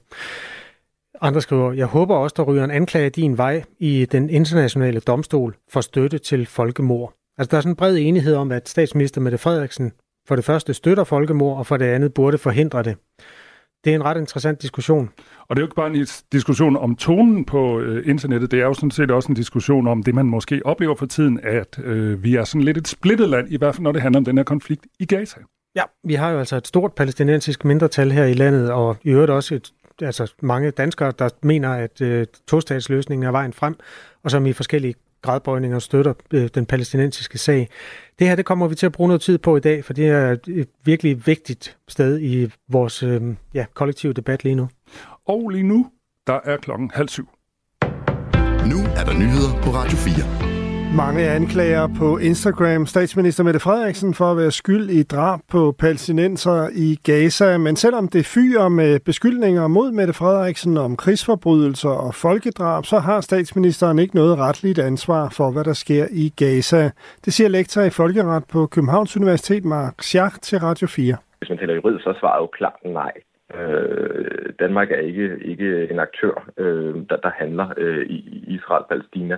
[1.21, 5.55] Andre skriver, jeg håber også, der ryger en anklage din vej i den internationale domstol
[5.69, 7.13] for støtte til folkemord.
[7.37, 9.91] Altså der er sådan en bred enighed om, at statsminister Mette Frederiksen
[10.27, 12.97] for det første støtter folkemord, og for det andet burde forhindre det.
[13.85, 15.09] Det er en ret interessant diskussion.
[15.47, 18.65] Og det er jo ikke bare en diskussion om tonen på øh, internettet, det er
[18.65, 22.23] jo sådan set også en diskussion om det, man måske oplever for tiden, at øh,
[22.23, 24.37] vi er sådan lidt et splittet land, i hvert fald når det handler om den
[24.37, 25.39] her konflikt i Gaza.
[25.75, 29.31] Ja, vi har jo altså et stort palæstinensisk mindretal her i landet, og i øvrigt
[29.31, 29.71] også et,
[30.01, 33.75] altså mange danskere, der mener, at øh, tostatsløsningen er vejen frem,
[34.23, 34.95] og som i forskellige
[35.25, 37.69] gradbøjninger støtter øh, den palæstinensiske sag.
[38.19, 40.07] Det her det kommer vi til at bruge noget tid på i dag, for det
[40.07, 43.21] er et virkelig vigtigt sted i vores øh,
[43.53, 44.69] ja, kollektive debat lige nu.
[45.27, 45.87] Og lige nu,
[46.27, 47.29] der er klokken halv syv.
[48.65, 50.44] Nu er der nyheder på Radio 4.
[51.03, 56.69] Mange anklager på Instagram statsminister Mette Frederiksen for at være skyld i drab på palæstinenser
[56.87, 57.57] i Gaza.
[57.57, 63.21] Men selvom det fyrer med beskyldninger mod Mette Frederiksen om krigsforbrydelser og folkedrab, så har
[63.21, 66.81] statsministeren ikke noget retligt ansvar for, hvad der sker i Gaza.
[67.25, 71.15] Det siger lektor i folkeret på Københavns Universitet, Mark Schacht, til Radio 4.
[71.39, 73.11] Hvis man taler juridisk, så svarer jo klart nej.
[73.59, 79.37] Øh, Danmark er ikke, ikke en aktør, øh, der, der handler øh, i Israel-Palæstina.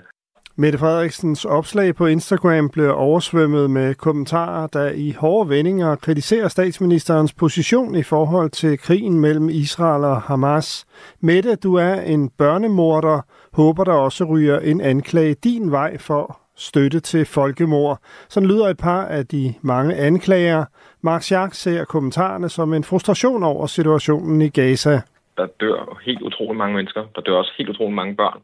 [0.59, 7.33] Mette Frederiksens opslag på Instagram blev oversvømmet med kommentarer, der i hårde vendinger kritiserer statsministerens
[7.33, 10.85] position i forhold til krigen mellem Israel og Hamas.
[11.21, 13.21] Mette, du er en børnemorder.
[13.53, 17.99] Håber der også ryger en anklage din vej for støtte til folkemord.
[18.29, 20.65] Sådan lyder et par af de mange anklager.
[21.01, 25.01] Mark Schack ser kommentarerne som en frustration over situationen i Gaza.
[25.37, 27.05] Der dør helt utrolig mange mennesker.
[27.15, 28.41] Der dør også helt utrolig mange børn.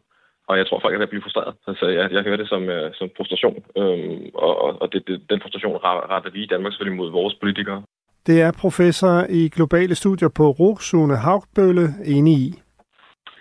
[0.48, 1.54] Og jeg tror, folk er ved at blive frustreret.
[1.68, 5.42] Altså, jeg, jeg hører det som, uh, som frustration, øhm, og, og det, det, den
[5.42, 7.84] frustration retter vi i Danmark selvfølgelig mod vores politikere.
[8.28, 12.50] Det er professor i globale studier på RUG, Sune Haugbølle, enig i.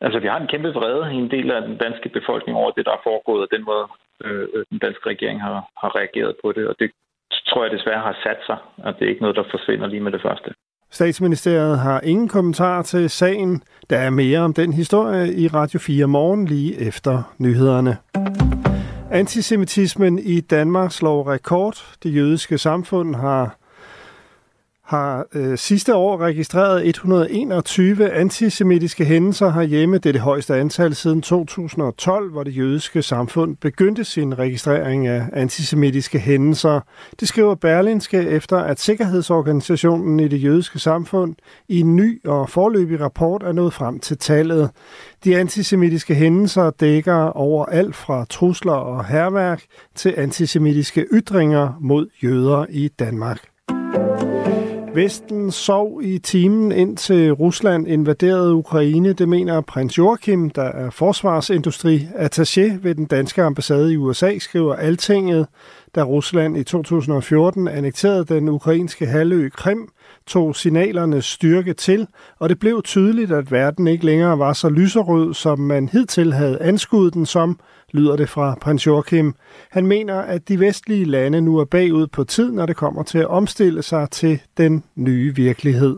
[0.05, 2.85] Altså, vi har en kæmpe vrede i en del af den danske befolkning over det,
[2.87, 3.87] der er foregået, og den måde,
[4.25, 6.69] øh, øh, den danske regering har, har reageret på det.
[6.69, 6.91] Og det
[7.49, 10.13] tror jeg desværre har sat sig, og det er ikke noget, der forsvinder lige med
[10.13, 10.51] det første.
[10.93, 13.63] Statsministeriet har ingen kommentar til sagen.
[13.91, 17.97] Der er mere om den historie i Radio 4 morgen lige efter nyhederne.
[19.11, 21.97] Antisemitismen i Danmark slår rekord.
[22.03, 23.57] Det jødiske samfund har
[24.93, 29.99] har øh, sidste år registreret 121 antisemitiske hændelser herhjemme.
[29.99, 35.27] Det er det højeste antal siden 2012, hvor det jødiske samfund begyndte sin registrering af
[35.33, 36.81] antisemitiske hændelser.
[37.21, 41.35] Det skriver Berlinske efter, at Sikkerhedsorganisationen i det jødiske samfund
[41.69, 44.71] i en ny og forløbig rapport er nået frem til tallet.
[45.25, 49.63] De antisemitiske hændelser dækker over alt fra trusler og herværk
[49.95, 53.52] til antisemitiske ytringer mod jøder i Danmark.
[54.95, 59.13] Vesten sov i timen indtil Rusland invaderede Ukraine.
[59.13, 64.75] Det mener prins Joachim, der er forsvarsindustri attaché ved den danske ambassade i USA, skriver
[64.75, 65.47] Altinget,
[65.95, 69.89] da Rusland i 2014 annekterede den ukrainske halvø Krim,
[70.27, 72.07] tog signalernes styrke til,
[72.39, 76.63] og det blev tydeligt, at verden ikke længere var så lyserød, som man hidtil havde
[76.63, 77.59] anskuet den som,
[77.93, 79.35] lyder det fra prins Joachim.
[79.71, 83.19] Han mener, at de vestlige lande nu er bagud på tid, når det kommer til
[83.19, 85.97] at omstille sig til den nye virkelighed.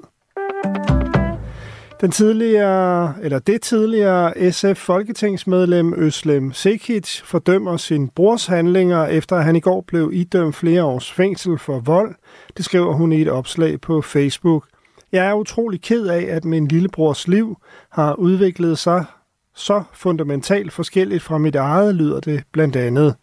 [2.00, 9.56] Den tidligere, eller det tidligere SF-folketingsmedlem Øslem Sekic fordømmer sin brors handlinger, efter at han
[9.56, 12.14] i går blev idømt flere års fængsel for vold.
[12.56, 14.66] Det skriver hun i et opslag på Facebook.
[15.12, 17.56] Jeg er utrolig ked af, at min lillebrors liv
[17.90, 19.04] har udviklet sig
[19.54, 23.14] så fundamentalt forskelligt fra mit eget, lyder det blandt andet.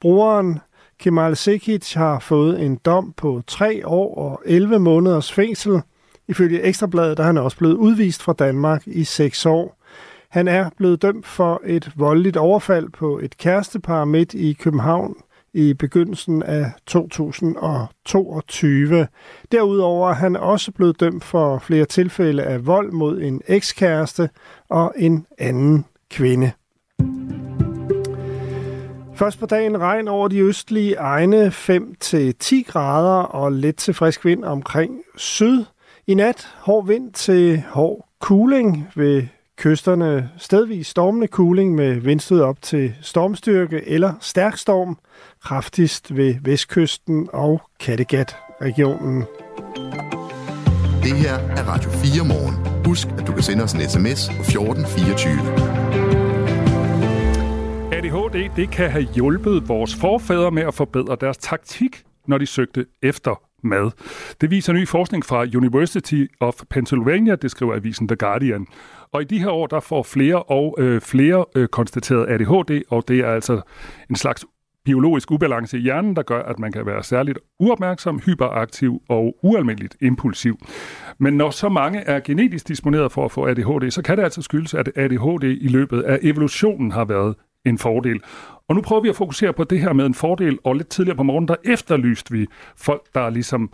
[0.00, 0.58] Brugeren
[0.98, 5.82] Kemal Sekic har fået en dom på 3 år og 11 måneders fængsel.
[6.28, 9.80] Ifølge Ekstrabladet er han også blevet udvist fra Danmark i 6 år.
[10.28, 15.16] Han er blevet dømt for et voldeligt overfald på et kærestepar midt i København
[15.54, 19.08] i begyndelsen af 2022.
[19.52, 24.30] Derudover er han også blevet dømt for flere tilfælde af vold mod en ekskæreste
[24.68, 26.52] og en anden kvinde.
[29.14, 31.52] Først på dagen regn over de østlige egne 5-10
[32.66, 35.64] grader og lidt til frisk vind omkring syd.
[36.06, 39.22] I nat hård vind til hård kuling ved
[39.56, 44.98] kysterne stedvis stormende kuling med vindstød op til stormstyrke eller stærk storm,
[45.42, 49.24] kraftigst ved vestkysten og Kattegat-regionen.
[51.02, 52.84] Det her er Radio 4 morgen.
[52.86, 55.74] Husk, at du kan sende os en sms på 1424.
[57.92, 62.86] ADHD det kan have hjulpet vores forfædre med at forbedre deres taktik, når de søgte
[63.02, 63.90] efter mad.
[64.40, 68.66] Det viser ny forskning fra University of Pennsylvania, det skriver avisen The Guardian.
[69.12, 73.08] Og i de her år, der får flere og øh, flere øh, konstateret ADHD, og
[73.08, 73.60] det er altså
[74.10, 74.44] en slags
[74.84, 79.96] biologisk ubalance i hjernen, der gør, at man kan være særligt uopmærksom, hyperaktiv og ualmindeligt
[80.00, 80.58] impulsiv.
[81.18, 84.42] Men når så mange er genetisk disponeret for at få ADHD, så kan det altså
[84.42, 88.20] skyldes, at ADHD i løbet af evolutionen har været en fordel.
[88.68, 91.16] Og nu prøver vi at fokusere på det her med en fordel, og lidt tidligere
[91.16, 93.70] på morgenen, der efterlyste vi folk, der ligesom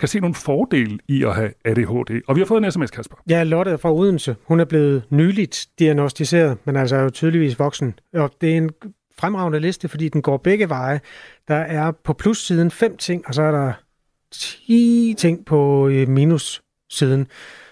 [0.00, 2.20] kan se nogle fordele i at have ADHD.
[2.26, 3.16] Og vi har fået en sms, Kasper.
[3.28, 4.36] Ja, Lotte fra Odense.
[4.44, 7.94] Hun er blevet nyligt diagnostiseret, men altså er jo tydeligvis voksen.
[8.14, 8.70] Og det er en
[9.18, 11.00] fremragende liste, fordi den går begge veje.
[11.48, 13.72] Der er på plussiden fem ting, og så er der
[14.32, 17.26] 10 ting på øh, minussiden.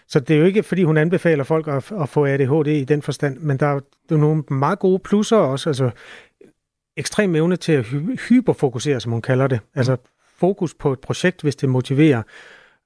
[0.08, 3.02] Så det er jo ikke, fordi hun anbefaler folk at, at få ADHD i den
[3.02, 3.80] forstand, men der er
[4.10, 5.70] jo nogle meget gode plusser også.
[5.70, 5.90] Altså
[6.96, 9.60] ekstrem evne til at hy- hyperfokusere, som hun kalder det.
[9.74, 9.96] Altså
[10.36, 12.22] fokus på et projekt, hvis det motiverer.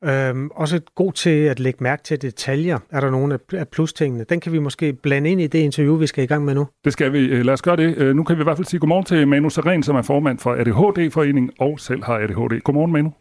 [0.05, 4.25] Øhm, også god til at lægge mærke til detaljer, er der nogle af plustingene.
[4.25, 6.67] Den kan vi måske blande ind i det interview, vi skal i gang med nu.
[6.85, 7.19] Det skal vi.
[7.19, 7.97] Øh, lad os gøre det.
[7.97, 10.39] Øh, nu kan vi i hvert fald sige godmorgen til Manu Seren, som er formand
[10.39, 12.61] for ADHD-foreningen og selv har ADHD.
[12.61, 13.13] Godmorgen, Manu.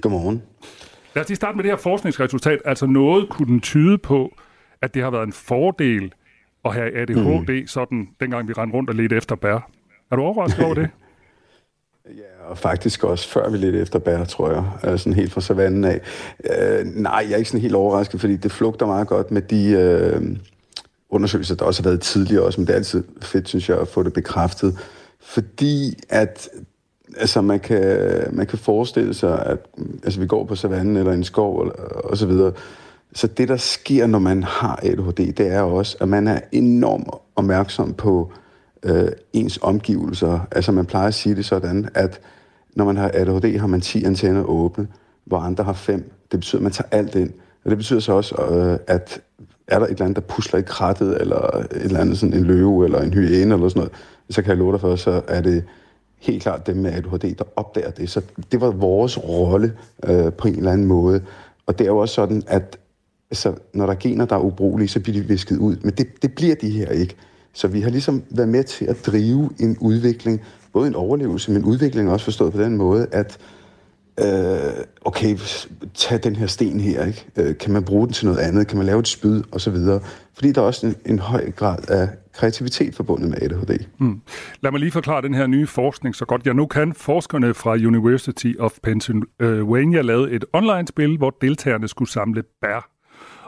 [0.00, 0.42] Godmorgen.
[1.14, 2.58] Lad os lige starte med det her forskningsresultat.
[2.64, 4.34] Altså noget kunne den tyde på,
[4.82, 6.12] at det har været en fordel
[6.64, 7.66] at have ADHD, mm.
[7.66, 9.70] sådan dengang vi rendte rundt og ledte efter bær.
[10.10, 10.90] Er du overrasket over det?
[12.06, 14.64] Ja, og faktisk også før vi lidt efter bær, tror jeg.
[14.82, 16.00] Altså helt fra savannen af.
[16.44, 19.70] Øh, nej, jeg er ikke sådan helt overrasket, fordi det flugter meget godt med de
[19.70, 20.36] øh,
[21.10, 23.88] undersøgelser, der også har været tidligere også, men det er altid fedt, synes jeg, at
[23.88, 24.78] få det bekræftet.
[25.20, 26.48] Fordi at
[27.16, 29.58] altså man kan, man kan forestille sig, at
[30.04, 31.72] altså, vi går på savannen eller en skov og,
[32.04, 32.52] og så videre.
[33.14, 37.08] Så det, der sker, når man har ADHD, det er også, at man er enormt
[37.36, 38.32] opmærksom på
[38.82, 40.40] øh, ens omgivelser.
[40.52, 42.20] Altså man plejer at sige det sådan, at
[42.76, 44.88] når man har ADHD, har man 10 antenner åbne,
[45.24, 46.12] hvor andre har 5.
[46.32, 47.30] Det betyder, at man tager alt ind.
[47.64, 49.20] Og det betyder så også, øh, at
[49.66, 52.44] er der et eller andet, der pusler i krattet, eller et eller andet, sådan en
[52.44, 53.92] løve, eller en hyæne, eller sådan noget,
[54.30, 55.64] så kan jeg love dig for, så er det
[56.18, 58.10] helt klart dem med ADHD, der opdager det.
[58.10, 59.72] Så det var vores rolle
[60.04, 61.22] øh, på en eller anden måde.
[61.66, 62.78] Og det er jo også sådan, at
[63.30, 65.76] altså, når der er gener, der er ubrugelige, så bliver de visket ud.
[65.82, 67.16] Men det, det bliver de her ikke.
[67.52, 70.40] Så vi har ligesom været med til at drive en udvikling,
[70.72, 73.38] både en overlevelse, men udvikling også forstået på den måde, at
[74.20, 75.38] øh, okay,
[75.94, 77.26] tag den her sten her, ikke?
[77.36, 78.66] Øh, kan man bruge den til noget andet?
[78.66, 79.42] Kan man lave et spyd?
[79.52, 80.00] Og så videre.
[80.34, 83.84] Fordi der er også en, en høj grad af kreativitet forbundet med ADHD.
[83.98, 84.20] Mm.
[84.60, 86.92] Lad mig lige forklare den her nye forskning så godt jeg nu kan.
[86.92, 92.90] Forskerne fra University of Pennsylvania lavede et online-spil, hvor deltagerne skulle samle bær.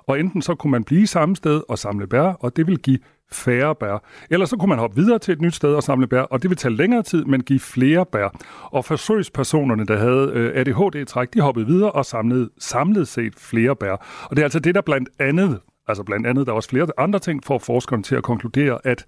[0.09, 2.99] Og enten så kunne man blive samme sted og samle bær, og det vil give
[3.33, 4.05] færre bær.
[4.31, 6.51] Eller så kunne man hoppe videre til et nyt sted og samle bær, og det
[6.51, 8.37] vil tage længere tid, men give flere bær.
[8.62, 13.92] Og forsøgspersonerne, der havde øh, ADHD-træk, de hoppede videre og samlede samlet set flere bær.
[14.25, 16.87] Og det er altså det, der blandt andet Altså blandt andet, der er også flere
[16.99, 19.05] andre ting for forskerne til at konkludere, at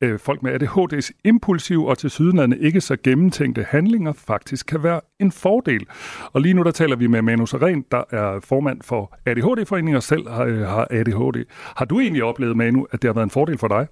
[0.00, 5.00] øh, folk med ADHD's impulsive og til sydenlande ikke så gennemtænkte handlinger faktisk kan være
[5.20, 5.86] en fordel.
[6.32, 10.02] Og lige nu der taler vi med Manu Saren, der er formand for ADHD-foreningen og
[10.02, 11.44] selv har, øh, har ADHD.
[11.76, 13.86] Har du egentlig oplevet, Manu, at det har været en fordel for dig?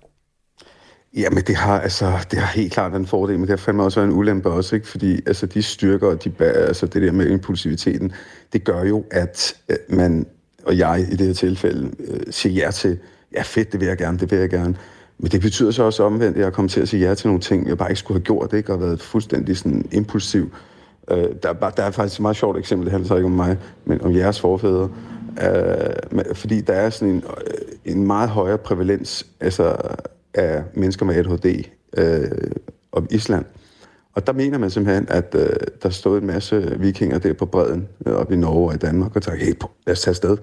[1.17, 3.83] Jamen, det har, altså, det har helt klart været en fordel, men det har fandme
[3.83, 4.89] også været en ulempe også, ikke?
[4.89, 8.13] fordi altså, de styrker og de, altså, det der med impulsiviteten,
[8.53, 10.27] det gør jo, at øh, man
[10.67, 12.99] og jeg i det her tilfælde øh, siger ja til,
[13.33, 14.77] ja fedt, det vil jeg gerne, det vil jeg gerne.
[15.19, 17.41] Men det betyder så også omvendt, at jeg kom til at sige ja til nogle
[17.41, 18.73] ting, jeg bare ikke skulle have gjort, ikke?
[18.73, 20.53] og været fuldstændig sådan impulsiv.
[21.11, 23.33] Øh, der, er, der er faktisk et meget sjovt eksempel, det handler så ikke om
[23.33, 24.89] mig, men om jeres forfædre.
[25.43, 29.77] Øh, fordi der er sådan en, øh, en meget højere prævalens altså,
[30.35, 31.65] af mennesker med ADHD
[31.97, 32.51] øh,
[32.93, 33.45] om Island.
[34.15, 37.89] Og der mener man simpelthen, at øh, der stod en masse vikinger der på bredden,
[38.07, 39.53] øh, op i Norge og i Danmark, og tænkte, hey,
[39.87, 40.37] lad os tage afsted.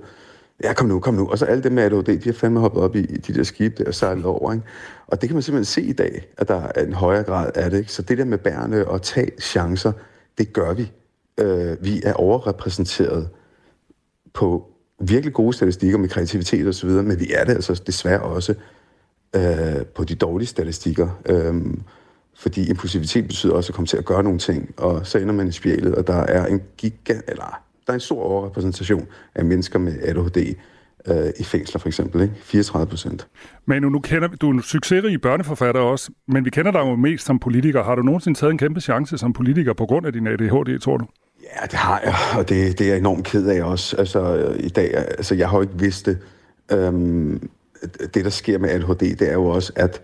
[0.64, 1.30] Ja, kom nu, kom nu.
[1.30, 3.76] Og så alle dem med ADHD, de har fandme hoppet op i, de der skibe
[3.78, 4.54] der og sejlet over.
[4.54, 4.66] Ikke?
[5.08, 7.72] Og det kan man simpelthen se i dag, at der er en højere grad af
[7.72, 7.78] det.
[7.78, 7.92] Ikke?
[7.92, 9.92] Så det der med bærende og tage chancer,
[10.38, 10.92] det gør vi.
[11.38, 13.30] Øh, vi er overrepræsenteret
[14.34, 14.68] på
[15.00, 18.56] virkelig gode statistikker med kreativitet osv., men vi er det altså desværre også
[19.36, 21.22] øh, på de dårlige statistikker.
[21.26, 21.56] Øh,
[22.36, 25.48] fordi impulsivitet betyder også at komme til at gøre nogle ting, og så ender man
[25.48, 29.80] i spjælet, og der er en giga, eller der er en stor overrepræsentation af mennesker
[29.80, 30.56] med ADHD
[31.08, 32.34] øh, i fængsler for eksempel, ikke?
[32.42, 33.28] 34 procent.
[33.66, 37.26] Men nu kender du er en succesrig børneforfatter også, men vi kender dig jo mest
[37.26, 37.84] som politiker.
[37.84, 40.98] Har du nogensinde taget en kæmpe chance som politiker på grund af din ADHD, tror
[40.98, 41.06] du?
[41.44, 43.98] Ja, det har jeg, og det, det er jeg enormt ked af også.
[43.98, 46.18] Altså, i dag, altså, jeg har jo ikke vidst det.
[46.72, 47.50] Øhm,
[48.14, 50.02] det, der sker med ADHD, det er jo også, at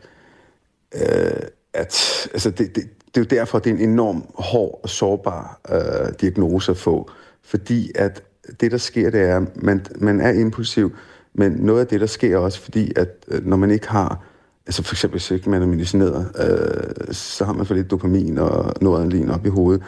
[0.95, 1.41] øh,
[1.73, 2.83] at altså det, det,
[3.15, 7.12] det er jo derfor, det er en enorm hård og sårbar øh, diagnose at få.
[7.44, 8.23] Fordi at
[8.62, 10.96] det, der sker, det er, at man, man er impulsiv,
[11.33, 14.23] men noget af det, der sker også, fordi at øh, når man ikke har,
[14.67, 18.37] altså for eksempel hvis ikke man er medicineret, øh, så har man for lidt dopamin
[18.37, 19.83] og noradrenalin op i hovedet,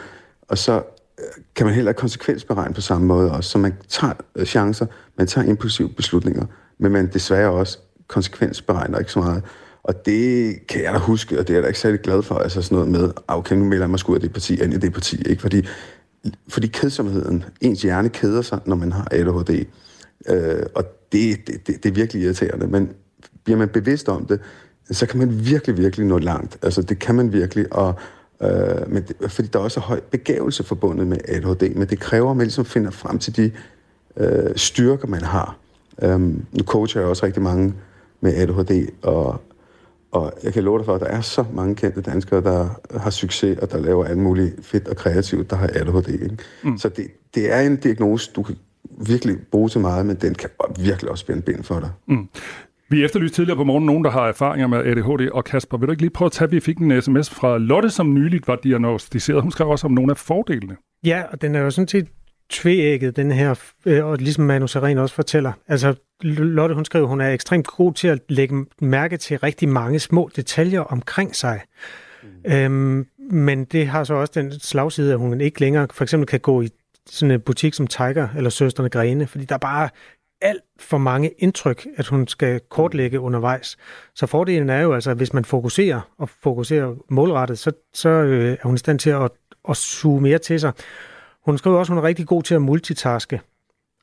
[0.48, 0.82] og så
[1.18, 1.24] øh,
[1.56, 3.50] kan man heller ikke konsekvensberegne på samme måde også.
[3.50, 4.86] Så man tager øh, chancer,
[5.18, 6.46] man tager impulsive beslutninger,
[6.78, 7.78] men man desværre også
[8.08, 9.42] konsekvensberegner ikke så meget.
[9.82, 12.34] Og det kan jeg da huske, og det er jeg da ikke særlig glad for,
[12.34, 14.74] altså sådan noget med, ah, okay, nu melder jeg mig sgu af det parti, ind
[14.74, 15.42] i det parti, ikke?
[15.42, 15.66] Fordi,
[16.48, 19.64] fordi kedsomheden, ens hjerne keder sig, når man har ADHD.
[20.28, 22.90] Øh, og det, det, det, det er virkelig irriterende, men
[23.44, 24.40] bliver man bevidst om det,
[24.90, 26.58] så kan man virkelig, virkelig nå langt.
[26.62, 27.94] Altså, det kan man virkelig, og
[28.42, 32.30] øh, men det, fordi der er også høj begævelse forbundet med ADHD, men det kræver,
[32.30, 33.50] at man ligesom finder frem til de
[34.16, 35.56] øh, styrker, man har.
[36.02, 37.74] Um, nu coacher jeg også rigtig mange
[38.20, 39.42] med ADHD, og,
[40.12, 43.10] og jeg kan love dig for, at der er så mange kendte danskere, der har
[43.10, 46.08] succes, og der laver alt muligt fedt og kreativt, der har ADHD.
[46.08, 46.36] Ikke?
[46.62, 46.78] Mm.
[46.78, 48.56] Så det, det er en diagnose, du kan
[49.06, 51.90] virkelig bruge til meget, men den kan virkelig også spænde ben for dig.
[52.08, 52.28] Mm.
[52.88, 55.30] Vi efterlyste tidligere på morgen nogen, der har erfaringer med ADHD.
[55.32, 57.90] Og Kasper, vil du ikke lige prøve at tage, vi fik en sms fra Lotte,
[57.90, 59.42] som nyligt var diagnostiseret.
[59.42, 60.76] Hun skrev også om nogle af fordelene.
[61.04, 62.08] Ja, og den er jo sådan set
[62.52, 63.54] tvægget, den her,
[63.86, 65.52] øh, og ligesom Manu Seren også fortæller.
[65.68, 69.98] Altså, Lotte, hun skriver, hun er ekstremt god til at lægge mærke til rigtig mange
[69.98, 71.60] små detaljer omkring sig.
[72.22, 72.52] Mm.
[72.52, 76.40] Øhm, men det har så også den slagside, at hun ikke længere for eksempel kan
[76.40, 76.68] gå i
[77.06, 79.88] sådan en butik som Tiger eller Søsterne Grene, fordi der er bare
[80.40, 83.76] alt for mange indtryk, at hun skal kortlægge undervejs.
[84.14, 88.52] Så fordelen er jo altså, at hvis man fokuserer og fokuserer målrettet, så, så øh,
[88.52, 89.30] er hun i stand til at,
[89.68, 90.72] at suge mere til sig.
[91.44, 93.40] Hun skriver også, at hun er rigtig god til at multitaske.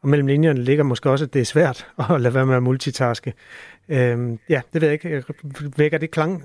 [0.02, 2.64] Og mellem linjerne ligger måske også, at det er svært at lade være med at
[2.64, 3.34] multitaske.
[3.90, 5.24] Øhm, ja, det ved jeg ikke.
[5.78, 6.44] Vækker det klang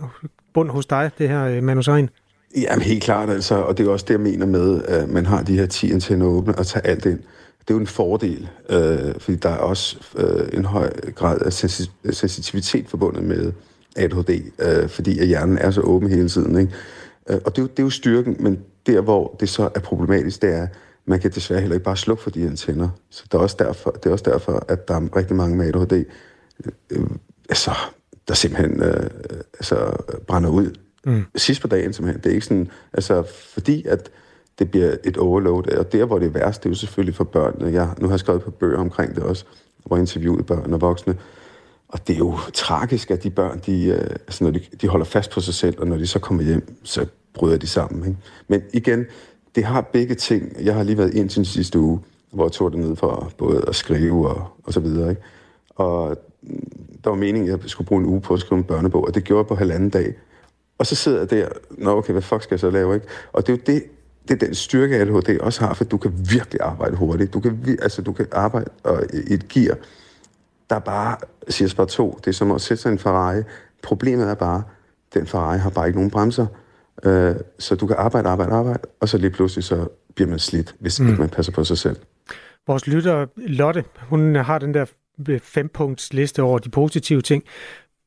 [0.55, 2.09] bund hos dig, det her øh, manusrin?
[2.57, 5.43] Jamen helt klart altså, og det er også det, jeg mener med, at man har
[5.43, 7.19] de her 10 antenner åbne og tager alt ind.
[7.61, 11.53] Det er jo en fordel, øh, fordi der er også øh, en høj grad af
[12.15, 13.53] sensitivitet forbundet med
[13.97, 16.59] ADHD, øh, fordi at hjernen er så åben hele tiden.
[16.59, 16.73] Ikke?
[17.31, 19.80] Øh, og det er, jo, det er jo styrken, men der, hvor det så er
[19.80, 20.66] problematisk, det er,
[21.07, 22.89] man kan desværre heller ikke bare slukke for de antenner.
[23.11, 25.66] Så det er også derfor, det er også derfor at der er rigtig mange med
[25.66, 26.05] ADHD,
[26.91, 27.07] øh,
[27.49, 27.70] altså,
[28.28, 29.11] der simpelthen øh,
[29.55, 30.74] altså, brænder ud
[31.07, 31.24] mm.
[31.37, 32.22] sidst på dagen simpelthen.
[32.22, 33.24] Det er ikke sådan, altså,
[33.55, 34.11] fordi at
[34.59, 37.24] det bliver et overload, og der, hvor det er værst, det er jo selvfølgelig for
[37.24, 37.72] børnene.
[37.72, 39.45] Jeg, nu har jeg skrevet på bøger omkring det også,
[39.85, 41.16] hvor jeg interviewet børn og voksne,
[41.89, 45.07] og det er jo tragisk, at de børn, de, øh, altså når de, de holder
[45.07, 48.09] fast på sig selv, og når de så kommer hjem, så bryder de sammen.
[48.09, 48.18] Ikke?
[48.49, 49.07] Men igen,
[49.55, 50.53] det har begge ting.
[50.61, 52.01] Jeg har lige været ind til den sidste uge,
[52.32, 55.11] hvor jeg tog det ned for både at skrive og, og så videre.
[55.11, 55.22] Ikke?
[55.76, 56.70] Og mm,
[57.05, 59.14] der var meningen, at jeg skulle bruge en uge på at skrive en børnebog, og
[59.14, 60.14] det gjorde jeg på halvanden dag.
[60.78, 63.07] Og så sidder jeg der, nå okay, hvad fuck skal jeg så lave, ikke?
[63.32, 63.85] Og det er jo det,
[64.28, 67.35] det er den styrke, ADHD også har, for du kan virkelig arbejde hurtigt.
[67.35, 69.76] Du kan, altså, du kan arbejde og, i et gear,
[70.70, 71.16] der bare,
[71.49, 73.43] siger bare to, det er som at sætte sig en Ferrari.
[73.82, 74.62] Problemet er bare,
[75.14, 76.47] den Ferrari har bare ikke nogen bremser.
[77.07, 80.75] Øh, så du kan arbejde, arbejde, arbejde, og så lige pludselig så bliver man slidt,
[80.81, 81.09] hvis mm.
[81.09, 81.97] ikke man passer på sig selv.
[82.67, 84.85] Vores lytter, Lotte, hun har den der
[85.43, 87.45] fempunkts liste over de positive ting.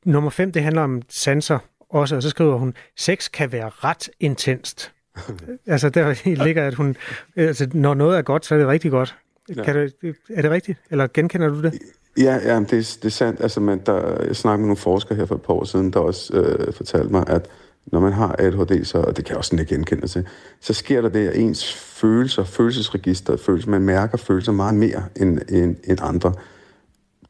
[0.06, 4.10] Nummer fem, det handler om sanser også, og så skriver hun, sex kan være ret
[4.20, 4.92] intenst.
[5.68, 6.96] altså der ligger, at hun,
[7.36, 9.16] altså når noget er godt, så er det rigtig godt.
[9.56, 9.64] Ja.
[9.64, 10.80] Kan det, er det rigtigt?
[10.92, 11.74] Eller genkender du det?
[12.18, 13.42] Ja, ja det, det er sandt.
[13.42, 16.00] Altså, man, der, jeg snakkede med nogle forskere her for et par år siden, der
[16.00, 17.50] også øh, fortalte mig, at
[17.92, 20.28] når man har ADHD, så, og det kan jeg også ikke genkende til,
[20.62, 25.40] så sker der det, at ens følelser, følelsesregister, følelser, man mærker følelser meget mere end,
[25.50, 26.34] end, end andre.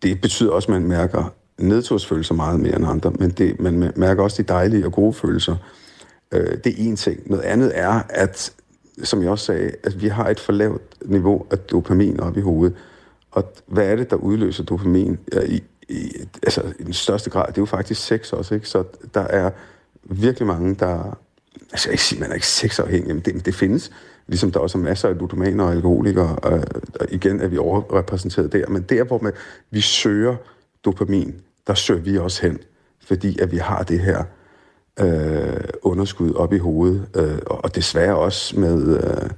[0.03, 4.23] Det betyder også, at man mærker nedtursfølelser meget mere end andre, men det, man mærker
[4.23, 5.55] også de dejlige og gode følelser.
[6.31, 7.29] Øh, det er en ting.
[7.29, 8.53] Noget andet er, at,
[9.03, 12.41] som jeg også sagde, at vi har et for lavt niveau af dopamin op i
[12.41, 12.75] hovedet.
[13.31, 15.19] Og hvad er det, der udløser dopamin?
[15.33, 16.11] Ja, i, i,
[16.43, 18.69] altså, i den største grad, det er jo faktisk sex også, ikke?
[18.69, 18.83] Så
[19.13, 19.51] der er
[20.09, 21.17] virkelig mange, der...
[21.71, 23.91] Altså, jeg siger, man er ikke sexafhængig, men det, det findes.
[24.27, 26.63] Ligesom der også er masser af ludomaner og alkoholikere, og,
[26.99, 28.67] og igen er vi overrepræsenteret der.
[28.69, 29.33] Men der, hvor man,
[29.71, 30.35] vi søger
[30.85, 31.35] dopamin,
[31.67, 32.59] der søger vi også hen,
[33.05, 34.23] fordi at vi har det her
[34.99, 39.29] øh, underskud op i hovedet, øh, og desværre også med øh,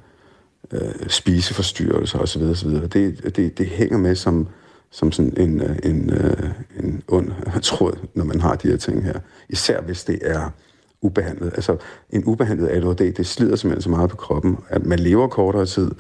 [0.72, 2.42] øh, spiseforstyrrelser osv.
[2.42, 2.70] osv.
[2.70, 4.48] Det, det, det hænger med som,
[4.92, 7.32] som sådan en, øh, en, øh, en ond
[7.62, 9.20] tråd, når man har de her ting her.
[9.50, 10.50] Især hvis det er
[11.02, 11.52] ubehandlet.
[11.56, 11.78] Altså,
[12.10, 15.92] en ubehandlet ADHD, det slider simpelthen så meget på kroppen, at man lever kortere tid,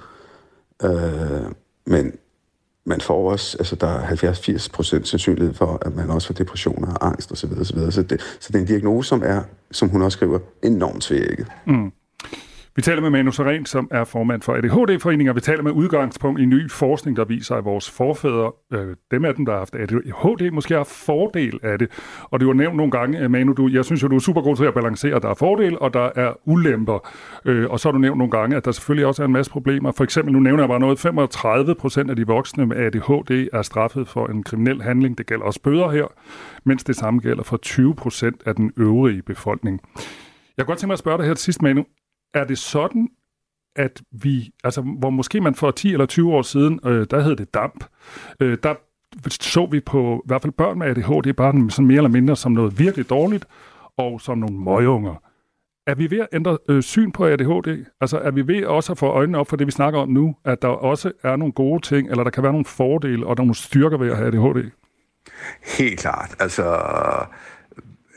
[0.83, 1.51] øh,
[1.85, 2.13] men
[2.85, 6.93] man får også, altså der er 70-80 procent sandsynlighed for, at man også får depressioner
[6.93, 7.51] og angst osv.
[7.59, 7.91] osv.
[7.91, 11.47] Så, det, så det er en diagnose, som er, som hun også skriver, enormt svækket.
[11.67, 11.91] Mm.
[12.79, 16.41] Vi taler med Manu Seren, som er formand for ADHD-foreningen, og vi taler med udgangspunkt
[16.41, 19.75] i ny forskning, der viser, at vores forfædre, øh, dem af dem, der har haft
[19.75, 21.87] ADHD, måske har fordel af det.
[22.23, 24.41] Og det var nævnt nogle gange, øh, Manu, du, jeg synes jo, du er super
[24.41, 27.09] god til at balancere, at der er fordel, og der er ulemper.
[27.45, 29.51] Øh, og så har du nævnt nogle gange, at der selvfølgelig også er en masse
[29.51, 29.91] problemer.
[29.91, 33.61] For eksempel, nu nævner jeg bare noget, 35 procent af de voksne med ADHD er
[33.61, 35.17] straffet for en kriminel handling.
[35.17, 36.05] Det gælder også bøder her,
[36.63, 39.81] mens det samme gælder for 20 procent af den øvrige befolkning.
[40.57, 41.85] Jeg kunne godt tænke mig at spørge dig her til sidst, Manu
[42.33, 43.09] er det sådan,
[43.75, 47.35] at vi, altså hvor måske man for 10 eller 20 år siden, øh, der hed
[47.35, 47.85] det damp,
[48.39, 48.73] øh, der
[49.29, 52.51] så vi på i hvert fald børn med ADHD bare sådan mere eller mindre som
[52.51, 53.45] noget virkelig dårligt,
[53.97, 55.23] og som nogle møgunger.
[55.87, 57.85] Er vi ved at ændre øh, syn på ADHD?
[58.01, 60.35] Altså er vi ved også at få øjnene op for det, vi snakker om nu,
[60.45, 63.55] at der også er nogle gode ting, eller der kan være nogle fordele og nogle
[63.55, 64.71] styrker ved at have ADHD?
[65.77, 66.35] Helt klart.
[66.39, 66.63] Altså,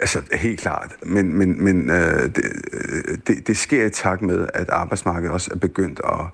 [0.02, 0.96] altså helt klart.
[1.02, 5.50] Men, men, men øh, det, øh, det, det sker i takt med, at arbejdsmarkedet også
[5.54, 6.26] er begyndt at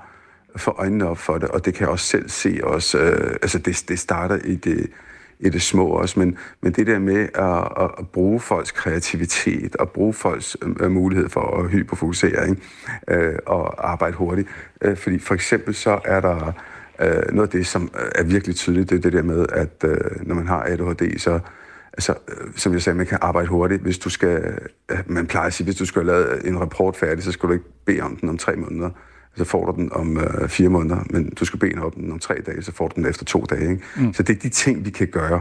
[0.57, 2.99] få øjnene op for det, og det kan jeg også selv se også.
[2.99, 4.91] Øh, altså det, det starter i det,
[5.41, 9.77] i det små også, men, men det der med at, at, at bruge folks kreativitet
[9.77, 12.63] og bruge folks øh, mulighed for at hyperfokusere ikke?
[13.09, 14.49] Øh, og arbejde hurtigt.
[14.81, 16.53] Øh, fordi for eksempel så er der
[17.01, 20.27] øh, noget af det, som er virkelig tydeligt, det er det der med, at øh,
[20.27, 21.41] når man har ADHD, så
[21.99, 23.83] altså, øh, som jeg sagde, man kan arbejde hurtigt.
[23.83, 24.59] Hvis du skal,
[24.91, 27.53] øh, man plejer at sige, hvis du skal lave en rapport færdig, så skal du
[27.53, 28.91] ikke bede om den om tre måneder
[29.39, 32.19] så får du den om øh, fire måneder, men du skal bede om den om
[32.19, 33.71] tre dage, så får du den efter to dage.
[33.71, 33.83] Ikke?
[33.97, 34.15] Mm.
[34.15, 35.41] Så det er de ting, vi kan gøre.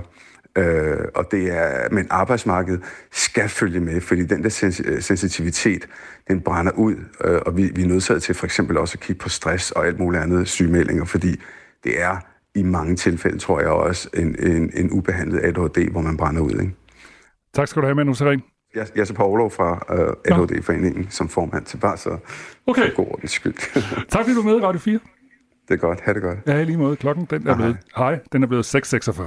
[0.57, 2.81] Øh, og det er, men arbejdsmarkedet
[3.11, 5.87] skal følge med, fordi den der sens- øh, sensitivitet,
[6.27, 9.19] den brænder ud, øh, og vi, vi er nødsaget til for eksempel også at kigge
[9.19, 11.41] på stress og alt muligt andet sygemeldinger, fordi
[11.83, 12.17] det er
[12.57, 16.51] i mange tilfælde, tror jeg også, en, en, en ubehandlet ADHD, hvor man brænder ud.
[16.51, 16.75] Ikke?
[17.53, 18.43] Tak skal du have, Manu Seren.
[18.97, 22.17] Jesse Paolo fra uh, ADHD-foreningen som formand til bare så
[22.67, 22.89] okay.
[22.89, 23.53] for god ordens skyld.
[24.09, 24.99] tak fordi du er med i Radio 4.
[25.67, 26.01] Det er godt.
[26.01, 26.39] Ha' det godt.
[26.47, 26.95] Ja, i lige måde.
[26.95, 27.55] Klokken den er Hej.
[27.55, 29.23] blevet, hej, den er blevet 6.46.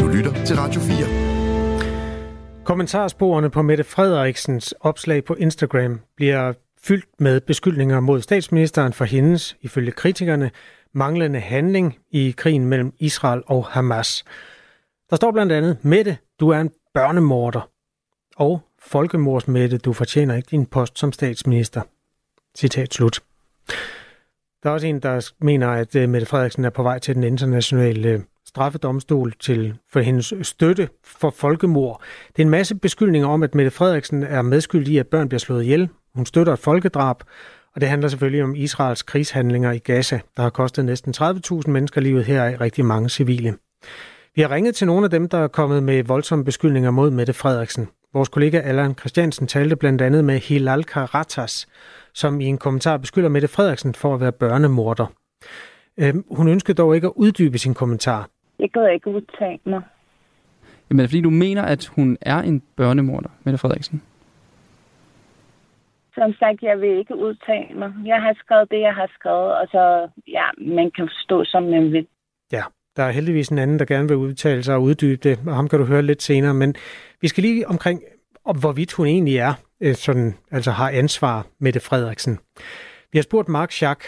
[0.00, 2.64] Du lytter til Radio 4.
[2.64, 6.52] Kommentarsporene på Mette Frederiksens opslag på Instagram bliver
[6.82, 10.50] fyldt med beskyldninger mod statsministeren for hendes, ifølge kritikerne,
[10.96, 14.24] manglende handling i krigen mellem Israel og Hamas.
[15.10, 17.70] Der står blandt andet, Mette, du er en børnemorder.
[18.36, 21.80] Og folkemordsmette, du fortjener ikke din post som statsminister.
[22.56, 23.20] Citat slut.
[24.62, 27.24] Der er også en, der mener, at øh, Mette Frederiksen er på vej til den
[27.24, 32.02] internationale øh, straffedomstol til for hendes støtte for folkemord.
[32.28, 35.38] Det er en masse beskyldninger om, at Mette Frederiksen er medskyldig i, at børn bliver
[35.38, 35.88] slået ihjel.
[36.14, 37.22] Hun støtter et folkedrab,
[37.76, 42.00] og det handler selvfølgelig om Israels krigshandlinger i Gaza, der har kostet næsten 30.000 mennesker
[42.00, 43.54] livet her af rigtig mange civile.
[44.34, 47.32] Vi har ringet til nogle af dem, der er kommet med voldsomme beskyldninger mod Mette
[47.32, 47.88] Frederiksen.
[48.12, 51.66] Vores kollega Allan Christiansen talte blandt andet med Hilal Karatas,
[52.14, 55.06] som i en kommentar beskylder Mette Frederiksen for at være børnemorder.
[55.98, 58.28] Øhm, hun ønskede dog ikke at uddybe sin kommentar.
[58.58, 59.82] Jeg kan ikke udtale mig.
[60.90, 64.02] Jamen, er det fordi du mener, at hun er en børnemorder, Mette Frederiksen?
[66.18, 67.92] Som sagt, jeg vil ikke udtale mig.
[68.04, 70.46] Jeg har skrevet det, jeg har skrevet, og så, ja,
[70.76, 72.06] man kan forstå, som man vil.
[72.52, 72.62] Ja,
[72.96, 75.68] der er heldigvis en anden, der gerne vil udtale sig og uddybe det, og ham
[75.68, 76.54] kan du høre lidt senere.
[76.54, 76.74] Men
[77.20, 78.02] vi skal lige omkring,
[78.44, 82.38] om hvorvidt hun egentlig er, øh, sådan, altså har ansvar, Mette Frederiksen.
[83.12, 84.00] Vi har spurgt Mark Schack,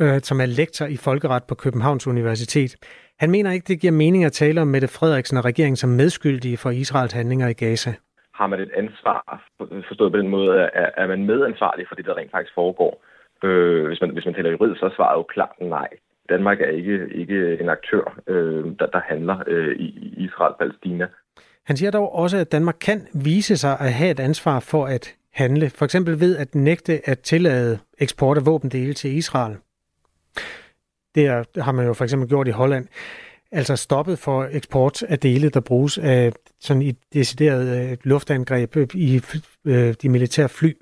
[0.00, 2.76] øh, som er lektor i folkeret på Københavns Universitet.
[3.18, 6.56] Han mener ikke, det giver mening at tale om Mette Frederiksen og regeringen som medskyldige
[6.56, 7.94] for Israels handlinger i Gaza.
[8.34, 9.44] Har man et ansvar,
[9.88, 13.02] forstået på den måde, er, er man medansvarlig for det, der rent faktisk foregår?
[13.44, 15.88] Øh, hvis, man, hvis man taler juridisk, så er svaret jo klart nej.
[16.28, 21.06] Danmark er ikke, ikke en aktør, øh, der, der handler øh, i Israel-Palæstina.
[21.64, 25.16] Han siger dog også, at Danmark kan vise sig at have et ansvar for at
[25.32, 29.56] handle, for eksempel ved at nægte at tillade eksport af våbendele til Israel.
[31.14, 32.86] Det er, har man jo for eksempel gjort i Holland.
[33.58, 38.76] Altså stoppet for eksport af dele, der bruges af sådan øh, øh, i decideret luftangreb
[38.94, 39.20] i
[40.02, 40.72] de militære fly.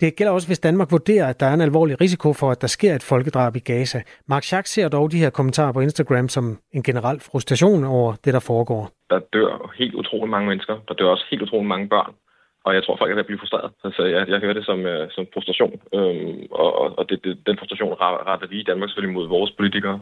[0.00, 2.66] Det gælder også, hvis Danmark vurderer, at der er en alvorlig risiko for, at der
[2.66, 4.02] sker et folkedrab i Gaza.
[4.28, 8.34] Mark Schack ser dog de her kommentarer på Instagram som en generel frustration over det,
[8.34, 8.90] der foregår.
[9.10, 10.74] Der dør helt utrolig mange mennesker.
[10.88, 12.12] Der dør også helt utrolig mange børn.
[12.64, 13.70] Og jeg tror, folk er ved at blive frustreret.
[13.84, 15.80] Altså, jeg, jeg hører det som, uh, som frustration.
[15.94, 20.00] Øhm, og og det, det, den frustration retter vi i Danmark selvfølgelig mod vores politikere.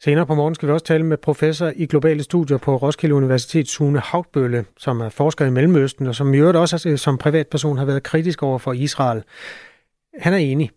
[0.00, 3.68] Senere på morgen skal vi også tale med professor i globale studier på Roskilde Universitet,
[3.68, 7.86] Sune Haugtbølle, som er forsker i Mellemøsten, og som i øvrigt også som privatperson har
[7.86, 9.22] været kritisk over for Israel.
[10.18, 10.70] Han er enig.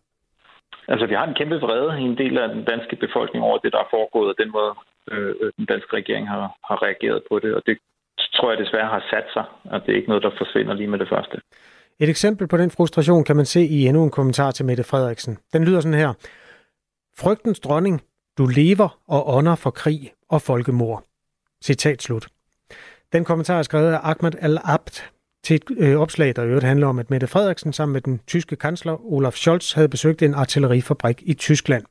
[0.87, 3.71] Altså, vi har en kæmpe vrede i en del af den danske befolkning over det,
[3.73, 4.73] der er foregået, og den måde,
[5.11, 7.55] øh, den danske regering har, har reageret på det.
[7.55, 7.77] Og det
[8.35, 10.99] tror jeg desværre har sat sig, og det er ikke noget, der forsvinder lige med
[10.99, 11.37] det første.
[11.99, 15.37] Et eksempel på den frustration kan man se i endnu en kommentar til Mette Frederiksen.
[15.53, 16.13] Den lyder sådan her.
[17.17, 18.01] Frygtens dronning,
[18.38, 21.03] du lever og ånder for krig og folkemord.
[21.63, 22.27] Citat slut.
[23.13, 25.01] Den kommentar er skrevet af Ahmed Al-Abd
[25.43, 28.19] til et øh, opslag, der i øvrigt handler om, at Mette Frederiksen sammen med den
[28.27, 31.83] tyske kansler Olaf Scholz havde besøgt en artillerifabrik i Tyskland.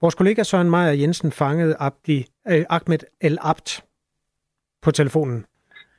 [0.00, 3.82] Vores kollega Søren Meyer Jensen fangede Abdi, øh, Ahmed Al-Abd
[4.82, 5.46] på telefonen.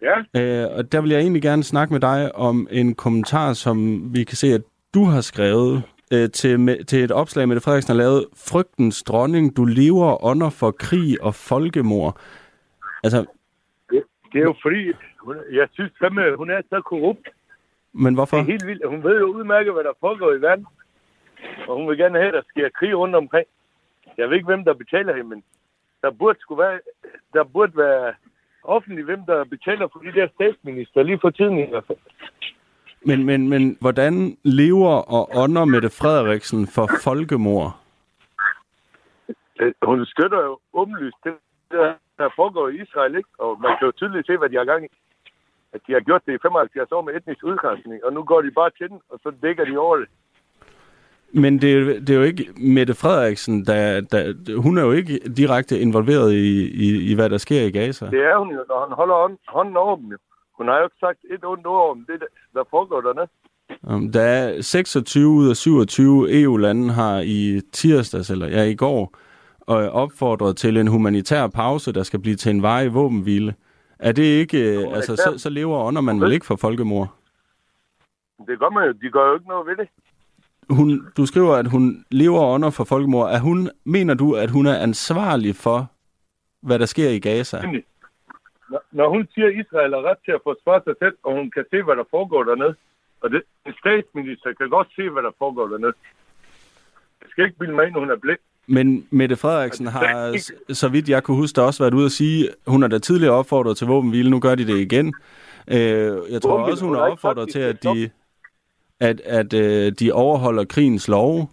[0.01, 0.41] Ja.
[0.41, 4.23] Øh, og der vil jeg egentlig gerne snakke med dig om en kommentar, som vi
[4.23, 4.61] kan se, at
[4.93, 5.83] du har skrevet
[6.13, 10.71] øh, til, til et opslag, Mette Frederiksen har lavet, Frygtens dronning, du lever under for
[10.71, 12.19] krig og folkemord.
[13.03, 13.25] Altså,
[13.89, 14.03] Det,
[14.33, 17.29] det er jo fordi, hun, jeg synes fandme, hun er så korrupt.
[17.93, 18.37] men hvorfor?
[18.37, 18.87] Det er helt vildt.
[18.87, 20.65] Hun ved jo udmærket, hvad der foregår i verden.
[21.67, 23.47] Og hun vil gerne have, at der sker krig rundt omkring.
[24.17, 25.43] Jeg ved ikke, hvem der betaler hende, men
[26.01, 26.79] der burde, skulle være,
[27.33, 28.13] der burde være
[28.63, 31.97] offentligt, hvem der betaler for de der statsminister, lige for tiden i hvert fald.
[33.05, 37.71] Men, men, men hvordan lever og ånder Mette Frederiksen for folkemord?
[39.59, 41.33] Øh, Hun støtter jo åbenlyst det,
[41.71, 43.29] der, foregår i Israel, ikke?
[43.37, 44.87] Og man kan jo tydeligt se, hvad de har gang i.
[45.73, 48.51] At de har gjort det i 75 år med etnisk udgrænsning, og nu går de
[48.51, 50.07] bare til den, og så dækker de over det.
[51.33, 55.19] Men det, er det er jo ikke Mette Frederiksen, der, der, hun er jo ikke
[55.19, 56.47] direkte involveret i,
[56.85, 58.05] i, i hvad der sker i Gaza.
[58.05, 60.17] Det er hun jo, når han holder hånden, hånden over dem jo.
[60.57, 62.19] Hun har jo ikke sagt et ondt ord om det,
[62.53, 64.11] der- foregår dernede.
[64.13, 69.17] Der er 26 ud af 27 EU-lande har i tirsdags, eller ja, i går,
[69.59, 73.55] og opfordret til en humanitær pause, der skal blive til en varig våbenhvile.
[73.99, 77.07] Er det ikke, øh, altså, så, så lever ånder man vel ikke for folkemord?
[78.47, 78.91] Det gør man jo.
[78.91, 79.87] De gør jo ikke noget ved det.
[80.69, 83.29] Hun, du skriver, at hun lever og ånder for folkemord.
[83.31, 85.91] Er hun, mener du, at hun er ansvarlig for,
[86.61, 87.61] hvad der sker i Gaza?
[87.61, 87.83] Nemlig.
[88.91, 91.66] Når, hun siger, at Israel har ret til at forsvare sig selv, og hun kan
[91.72, 92.76] se, hvad der foregår dernede,
[93.22, 95.93] og det, en statsminister kan godt se, hvad der foregår dernede.
[97.22, 98.39] Jeg skal ikke bilde mig ind, hun er blind.
[98.68, 100.38] Men Mette Frederiksen har,
[100.74, 103.78] så vidt jeg kunne huske, også været ude at sige, hun har da tidligere opfordret
[103.78, 105.13] til våbenhvile, nu gør de det igen.
[105.68, 108.09] Øh, jeg tror også, hun har opfordret til, at de,
[108.99, 111.47] at, at øh, de overholder krigens love.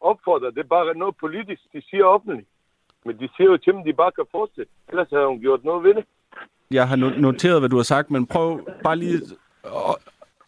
[0.00, 2.48] Opfordrer, det er bare noget politisk, de siger offentligt.
[3.04, 4.72] Men de siger jo til dem, de bare kan fortsætte.
[4.88, 6.04] Ellers har hun gjort noget ved det.
[6.70, 9.20] Jeg har no- noteret, hvad du har sagt, men prøv bare lige
[9.64, 9.96] at-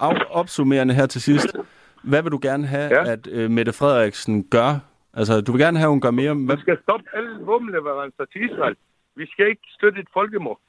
[0.01, 1.57] af- opsummerende her til sidst.
[2.03, 3.13] Hvad vil du gerne have, ja.
[3.13, 4.81] at øh, Mette Frederiksen gør?
[5.15, 6.35] Altså, du vil gerne have, at hun gør mere.
[6.35, 8.77] Hvad, Vi skal stoppe alle våbenleverancer til Israel.
[9.17, 10.61] Vi skal ikke støtte et folkemord.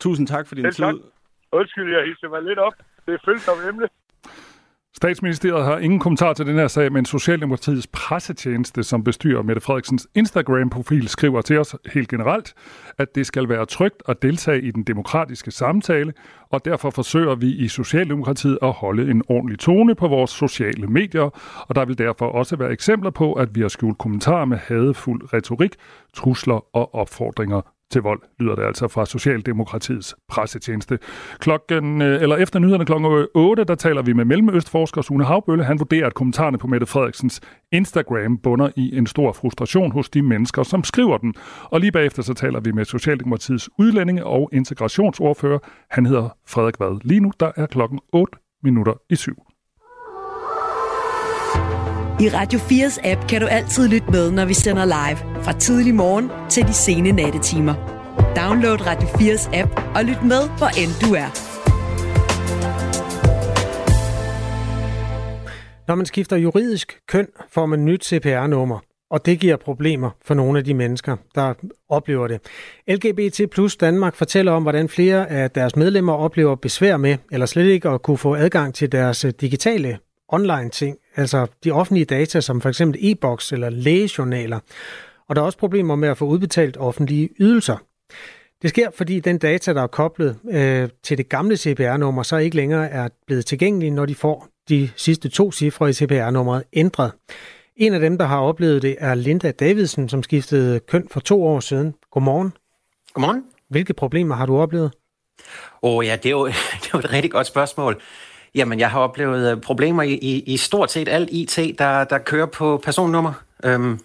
[0.00, 0.84] tusind tak for din Selv tid.
[0.84, 0.94] tak.
[1.52, 2.72] Undskyld, jeg hisser mig lidt op.
[3.06, 3.88] Det er følsomt emne.
[5.02, 10.08] Statsministeriet har ingen kommentar til den her sag, men Socialdemokratiets pressetjeneste, som bestyrer Mette Frederiksens
[10.14, 12.54] Instagram-profil, skriver til os helt generelt,
[12.98, 16.12] at det skal være trygt at deltage i den demokratiske samtale,
[16.50, 21.30] og derfor forsøger vi i Socialdemokratiet at holde en ordentlig tone på vores sociale medier,
[21.68, 25.34] og der vil derfor også være eksempler på, at vi har skjult kommentarer med hadefuld
[25.34, 25.74] retorik,
[26.14, 27.60] trusler og opfordringer
[27.90, 30.98] til vold, lyder det altså fra Socialdemokratiets pressetjeneste.
[31.38, 32.92] Klokken, øh, eller efter nyhederne kl.
[33.34, 35.64] 8, der taler vi med Mellemøstforsker Sune Havbølle.
[35.64, 37.40] Han vurderer, at kommentarerne på Mette Frederiksens
[37.72, 41.34] Instagram bunder i en stor frustration hos de mennesker, som skriver den.
[41.64, 45.58] Og lige bagefter så taler vi med Socialdemokratiets udlændinge- og integrationsordfører.
[45.90, 47.00] Han hedder Frederik Vad.
[47.04, 49.49] Lige nu, der er klokken 8 minutter i syv.
[52.20, 55.42] I Radio 4's app kan du altid lytte med, når vi sender live.
[55.42, 57.74] Fra tidlig morgen til de sene nattetimer.
[58.36, 61.30] Download Radio 4's app og lyt med, hvor end du er.
[65.88, 68.78] Når man skifter juridisk køn, får man nyt CPR-nummer,
[69.10, 71.54] og det giver problemer for nogle af de mennesker, der
[71.88, 72.40] oplever det.
[72.88, 77.66] LGBT plus Danmark fortæller om, hvordan flere af deres medlemmer oplever besvær med, eller slet
[77.66, 79.98] ikke at kunne få adgang til deres digitale
[80.28, 84.60] online ting, altså de offentlige data, som for eksempel e-boks eller lægejournaler.
[85.28, 87.76] Og der er også problemer med at få udbetalt offentlige ydelser.
[88.62, 92.56] Det sker, fordi den data, der er koblet øh, til det gamle CPR-nummer, så ikke
[92.56, 97.12] længere er blevet tilgængelige, når de får de sidste to cifre i CPR-nummeret ændret.
[97.76, 101.44] En af dem, der har oplevet det, er Linda Davidsen, som skiftede køn for to
[101.44, 101.94] år siden.
[102.10, 102.52] Godmorgen.
[103.14, 103.44] Godmorgen.
[103.68, 104.92] Hvilke problemer har du oplevet?
[105.82, 106.46] Åh oh, ja, det er, jo,
[106.80, 108.00] det er jo et rigtig godt spørgsmål.
[108.54, 112.18] Jamen, jeg har oplevet øh, problemer i, i, i stort set alt IT, der, der
[112.18, 113.32] kører på personnummer.
[113.64, 113.98] Øhm,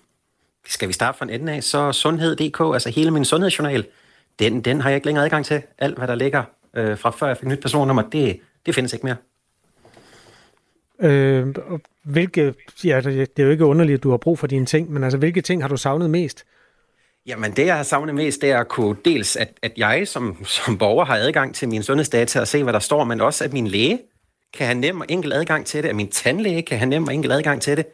[0.68, 3.86] skal vi starte fra en ende af, så sundhed.dk, altså hele min sundhedsjournal,
[4.40, 5.62] den, den har jeg ikke længere adgang til.
[5.78, 6.44] Alt, hvad der ligger
[6.74, 9.16] øh, fra før jeg fik nyt personnummer, det, det findes ikke mere.
[11.00, 11.56] Øh,
[12.04, 14.92] hvilke, ja, det det er jo ikke underligt, at du har brug for dine ting,
[14.92, 16.46] men altså, hvilke ting har du savnet mest?
[17.26, 20.46] Jamen, det jeg har savnet mest, det er at kunne dels, at, at jeg som,
[20.46, 23.54] som borger har adgang til mine sundhedsdata og se, hvad der står, men også at
[23.54, 24.00] min læge
[24.54, 27.14] kan have nem og enkel adgang til det, at min tandlæge kan have nem og
[27.14, 27.86] enkel adgang til det,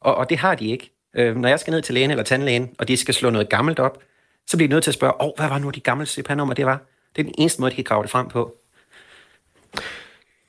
[0.00, 0.90] og, og det har de ikke.
[1.14, 3.78] Øh, når jeg skal ned til lægen eller tandlægen, og de skal slå noget gammelt
[3.78, 4.02] op,
[4.46, 6.54] så bliver de nødt til at spørge, åh, oh, hvad var nu de gamle CPR-nummer,
[6.54, 6.80] det var?
[7.16, 8.56] Det er den eneste måde, de kan grave det frem på.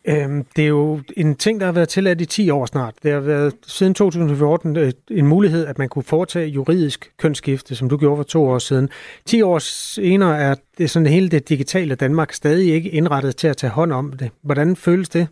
[0.09, 2.93] Øhm, det er jo en ting, der har været tilladt i 10 år snart.
[3.03, 7.89] Det har været siden 2014 øh, en mulighed, at man kunne foretage juridisk kønsskifte, som
[7.89, 8.89] du gjorde for to år siden.
[9.25, 13.57] 10 år senere er det sådan hele det digitale Danmark stadig ikke indrettet til at
[13.57, 14.31] tage hånd om det.
[14.41, 15.27] Hvordan føles det?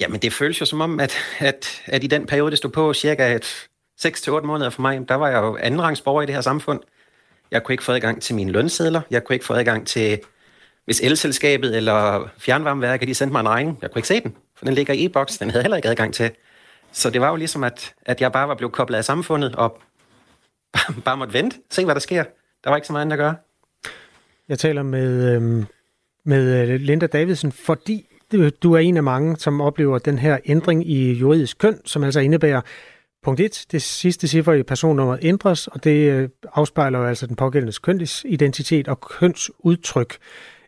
[0.00, 2.94] Jamen, det føles jo som om, at, at, at i den periode, det stod på
[2.94, 3.68] cirka et
[4.06, 6.80] 6-8 måneder for mig, der var jeg jo andenrangsborger i det her samfund.
[7.50, 9.00] Jeg kunne ikke få adgang til mine lønsedler.
[9.10, 10.20] Jeg kunne ikke få adgang til,
[10.84, 13.78] hvis elselskabet eller fjernvarmeværket, de sendte mig en regning.
[13.82, 15.38] Jeg kunne ikke se den, for den ligger i e-boks.
[15.38, 16.30] Den havde jeg heller ikke adgang til.
[16.92, 19.80] Så det var jo ligesom, at, at jeg bare var blevet koblet af samfundet og
[20.72, 22.24] bare, bare måtte vente, se hvad der sker.
[22.64, 23.34] Der var ikke så meget andet at gøre.
[24.48, 25.66] Jeg taler med, øhm, øh,
[26.24, 28.09] med Linda Davidsen, fordi
[28.62, 32.20] du er en af mange, som oplever den her ændring i juridisk køn, som altså
[32.20, 32.60] indebærer,
[33.22, 37.36] punkt 1, det sidste cifre i personnummeret ændres, og det øh, afspejler jo altså den
[37.36, 40.18] pågældendes kønsidentitet og kønsudtryk.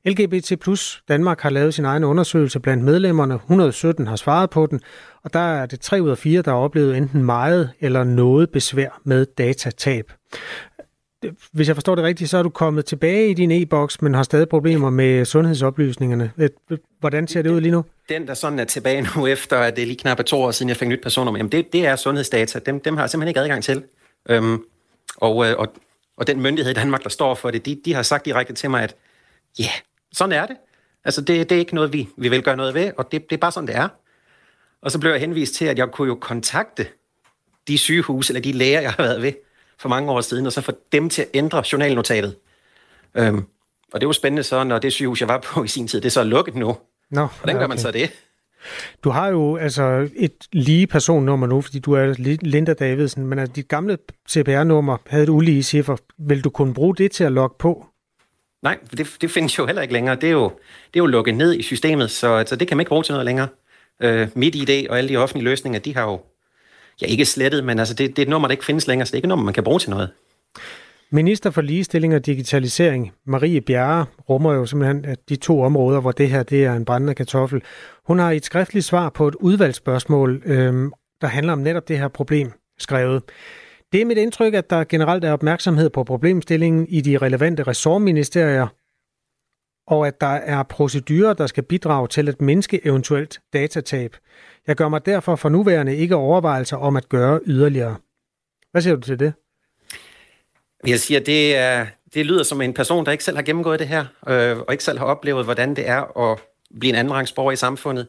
[0.05, 3.35] LGBT plus Danmark har lavet sin egen undersøgelse blandt medlemmerne.
[3.35, 4.81] 117 har svaret på den,
[5.25, 8.51] og der er det 3 ud af 4, der har oplevet enten meget eller noget
[8.51, 10.13] besvær med datatab.
[11.53, 14.23] Hvis jeg forstår det rigtigt, så er du kommet tilbage i din e-boks, men har
[14.23, 16.33] stadig problemer med sundhedsoplysningerne.
[17.01, 17.85] Hvordan ser det ud lige nu?
[18.09, 20.69] Den, der sådan er tilbage nu efter, at det er lige knap to år siden,
[20.69, 22.59] jeg fik nyt personnummer, jamen det, det er sundhedsdata.
[22.59, 23.85] Dem, dem har jeg simpelthen ikke adgang til.
[24.29, 24.63] Øhm,
[25.17, 25.69] og, øh, og,
[26.17, 28.71] og den myndighed i Danmark, der står for det, de, de har sagt direkte til
[28.71, 28.97] mig, at
[29.59, 29.73] ja, yeah,
[30.13, 30.57] sådan er det.
[31.05, 33.37] Altså, det, det er ikke noget, vi, vi vil gøre noget ved, og det, det
[33.37, 33.89] er bare sådan, det er.
[34.83, 36.87] Og så blev jeg henvist til, at jeg kunne jo kontakte
[37.69, 39.33] de sygehuse, eller de læger, jeg har været ved
[39.83, 42.37] for mange år siden, og så få dem til at ændre journalnotatet.
[43.15, 43.45] Øhm,
[43.93, 46.07] og det var spændende så, når det sygehus, jeg var på i sin tid, det
[46.07, 46.77] er så lukket nu.
[47.11, 47.69] Nå, Hvordan gør okay.
[47.69, 48.11] man så det?
[49.05, 53.53] Du har jo altså et lige personnummer nu, fordi du er Linda Davidsen, men altså
[53.53, 53.99] dit gamle
[54.31, 55.97] CPR-nummer havde et ulige cifre.
[56.19, 57.87] Vil du kunne bruge det til at logge på?
[58.63, 60.17] Nej, det, det findes jo heller ikke længere.
[60.17, 60.45] Det er jo,
[60.95, 63.13] det er jo lukket ned i systemet, så altså, det kan man ikke bruge til
[63.13, 63.49] noget længere.
[64.03, 66.21] Øh, mit ID og alle de offentlige løsninger, de har jo
[67.03, 69.11] ja, ikke slettet, men altså, det, det er et nummer, der ikke findes længere, så
[69.11, 70.11] det er ikke et nummer, man kan bruge til noget.
[71.15, 76.13] Minister for ligestilling og digitalisering, Marie Bjerre, rummer jo simpelthen at de to områder, hvor
[76.13, 77.63] det her det er en brændende kartoffel.
[78.07, 80.91] Hun har et skriftligt svar på et udvalgsspørgsmål, øh,
[81.21, 83.23] der handler om netop det her problem, skrevet.
[83.93, 88.67] Det er mit indtryk, at der generelt er opmærksomhed på problemstillingen i de relevante ressortministerier,
[89.87, 94.17] og at der er procedurer, der skal bidrage til at mindske eventuelt datatab.
[94.67, 97.97] Jeg gør mig derfor for nuværende ikke overvejelser om at gøre yderligere.
[98.71, 99.33] Hvad siger du til det?
[100.87, 103.89] Jeg siger, det, er, det lyder som en person, der ikke selv har gennemgået det
[103.89, 106.39] her, øh, og ikke selv har oplevet, hvordan det er at
[106.81, 108.09] blive en andenrangsborger i samfundet.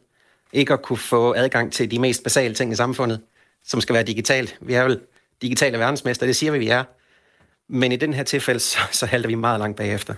[0.53, 3.21] Ikke at kunne få adgang til de mest basale ting i samfundet,
[3.63, 4.57] som skal være digitalt.
[4.61, 4.99] Vi er vel
[5.41, 6.83] digitale verdensmester, det siger vi, vi er.
[7.69, 10.13] Men i den her tilfælde, så, så halter vi meget langt bagefter.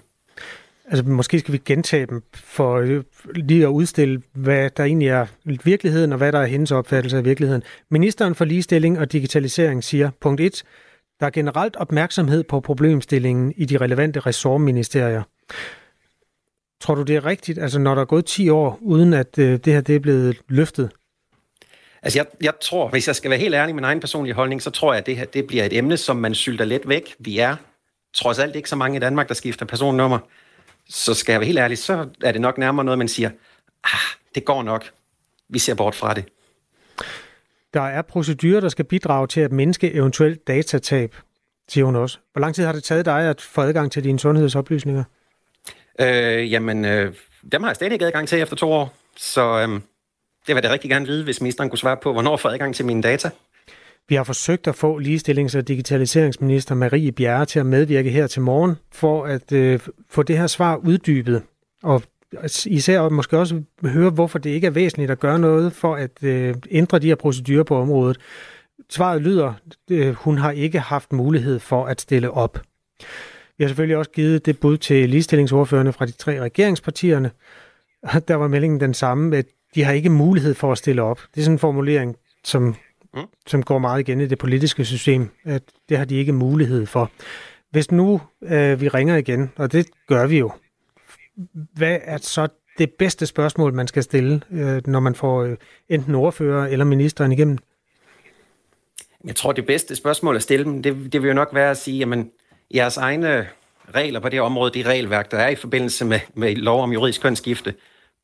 [0.87, 3.03] Altså, måske skal vi gentage dem for øh,
[3.35, 5.25] lige at udstille, hvad der egentlig er
[5.63, 7.63] virkeligheden, og hvad der er hendes opfattelse af virkeligheden.
[7.89, 10.63] Ministeren for Ligestilling og Digitalisering siger, punkt 1,
[11.19, 15.23] der er generelt opmærksomhed på problemstillingen i de relevante ressortministerier.
[16.81, 19.59] Tror du, det er rigtigt, altså når der er gået 10 år, uden at øh,
[19.65, 20.91] det her det er blevet løftet?
[22.01, 24.61] Altså jeg, jeg tror, hvis jeg skal være helt ærlig med min egen personlige holdning,
[24.61, 27.15] så tror jeg, at det her det bliver et emne, som man sylter let væk.
[27.19, 27.55] Vi er
[28.13, 30.19] trods alt ikke så mange i Danmark, der skifter personnummer.
[30.89, 33.29] Så skal jeg være helt ærlig, så er det nok nærmere noget, man siger,
[33.83, 34.91] ah, det går nok.
[35.49, 36.25] Vi ser bort fra det.
[37.73, 41.15] Der er procedurer, der skal bidrage til at mindske eventuelt datatab,
[41.67, 42.17] siger hun også.
[42.33, 45.03] Hvor lang tid har det taget dig at få adgang til dine sundhedsoplysninger?
[45.99, 47.13] Øh, jamen, øh,
[47.51, 48.93] dem har jeg stadig ikke adgang til efter to år.
[49.17, 49.81] Så øh,
[50.47, 52.75] det vil jeg rigtig gerne vide, hvis ministeren kunne svare på, hvornår jeg får adgang
[52.75, 53.29] til mine data.
[54.09, 58.41] Vi har forsøgt at få ligestillings- og digitaliseringsminister Marie Bjerre til at medvirke her til
[58.41, 59.79] morgen, for at øh,
[60.09, 61.43] få det her svar uddybet.
[61.83, 62.01] Og
[62.65, 66.55] især måske også høre, hvorfor det ikke er væsentligt at gøre noget for at øh,
[66.71, 68.17] ændre de her procedurer på området.
[68.89, 69.53] Svaret lyder,
[69.91, 72.61] øh, hun har ikke haft mulighed for at stille op.
[73.57, 77.31] Vi har selvfølgelig også givet det bud til ligestillingsordførende fra de tre regeringspartierne.
[78.27, 79.45] Der var meldingen den samme, at
[79.75, 81.21] de har ikke mulighed for at stille op.
[81.35, 82.75] Det er sådan en formulering, som,
[83.15, 83.21] mm.
[83.47, 87.11] som går meget igen i det politiske system, at det har de ikke mulighed for.
[87.71, 90.51] Hvis nu øh, vi ringer igen, og det gør vi jo,
[91.53, 92.47] hvad er så
[92.77, 95.57] det bedste spørgsmål, man skal stille, øh, når man får øh,
[95.89, 97.57] enten ordfører eller ministeren igennem?
[99.25, 101.77] Jeg tror, det bedste spørgsmål at stille dem, det, det vil jo nok være at
[101.77, 102.31] sige, jamen,
[102.75, 103.47] jeres egne
[103.95, 107.21] regler på det område, de regelværk, der er i forbindelse med, med lov om juridisk
[107.21, 107.73] kønsskifte,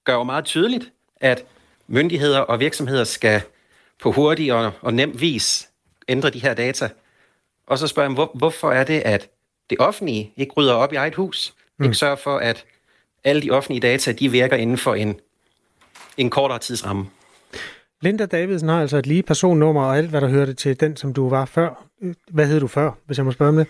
[0.04, 1.44] gør jo meget tydeligt, at
[1.88, 3.42] myndigheder og virksomheder skal
[4.02, 5.70] på hurtig og, og nem vis
[6.08, 6.90] ændre de her data.
[7.68, 9.30] Og så spørger jeg, hvor, hvorfor er det, at
[9.70, 11.86] det offentlige ikke rydder op i eget hus, mm.
[11.86, 12.66] ikke sørger for, at
[13.24, 15.20] alle de offentlige data, de virker inden for en,
[16.18, 17.06] en kortere tidsramme.
[18.02, 21.14] Linda Davidsen har altså et lige personnummer og alt, hvad der hørte til den, som
[21.14, 21.86] du var før.
[22.32, 23.68] Hvad hed du før, hvis jeg må spørge om det?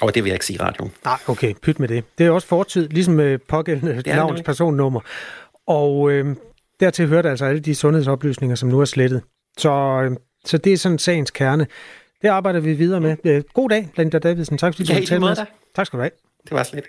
[0.00, 0.92] Og det vil jeg ikke sige i radioen.
[1.04, 2.04] Nej, okay, pyt med det.
[2.18, 5.00] Det er også fortid, ligesom med pågældende navns personnummer.
[5.66, 6.36] Og øh,
[6.80, 9.22] dertil hørte altså alle de sundhedsoplysninger, som nu er slettet.
[9.58, 11.66] Så, øh, så det er sådan sagens kerne.
[12.22, 13.16] Det arbejder vi videre med.
[13.24, 14.58] Øh, God dag, Linda Davidsen.
[14.58, 15.38] Tak fordi du Ja, tale med os.
[15.74, 16.10] Tak skal du have.
[16.44, 16.84] Det var slet.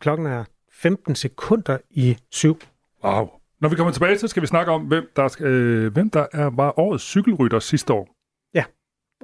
[0.00, 2.58] Klokken er 15 sekunder i syv.
[3.04, 3.28] Wow.
[3.60, 6.50] Når vi kommer tilbage, så skal vi snakke om, hvem der, øh, hvem der er,
[6.50, 8.08] var årets cykelrytter sidste år.
[8.54, 8.64] Ja,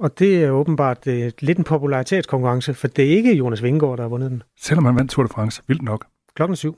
[0.01, 4.03] og det er åbenbart øh, lidt en popularitetskonkurrence, for det er ikke Jonas Vingegaard, der
[4.03, 4.43] har vundet den.
[4.59, 5.61] Selvom han vandt Tour de France.
[5.67, 6.05] Vildt nok.
[6.35, 6.77] Klokken syv.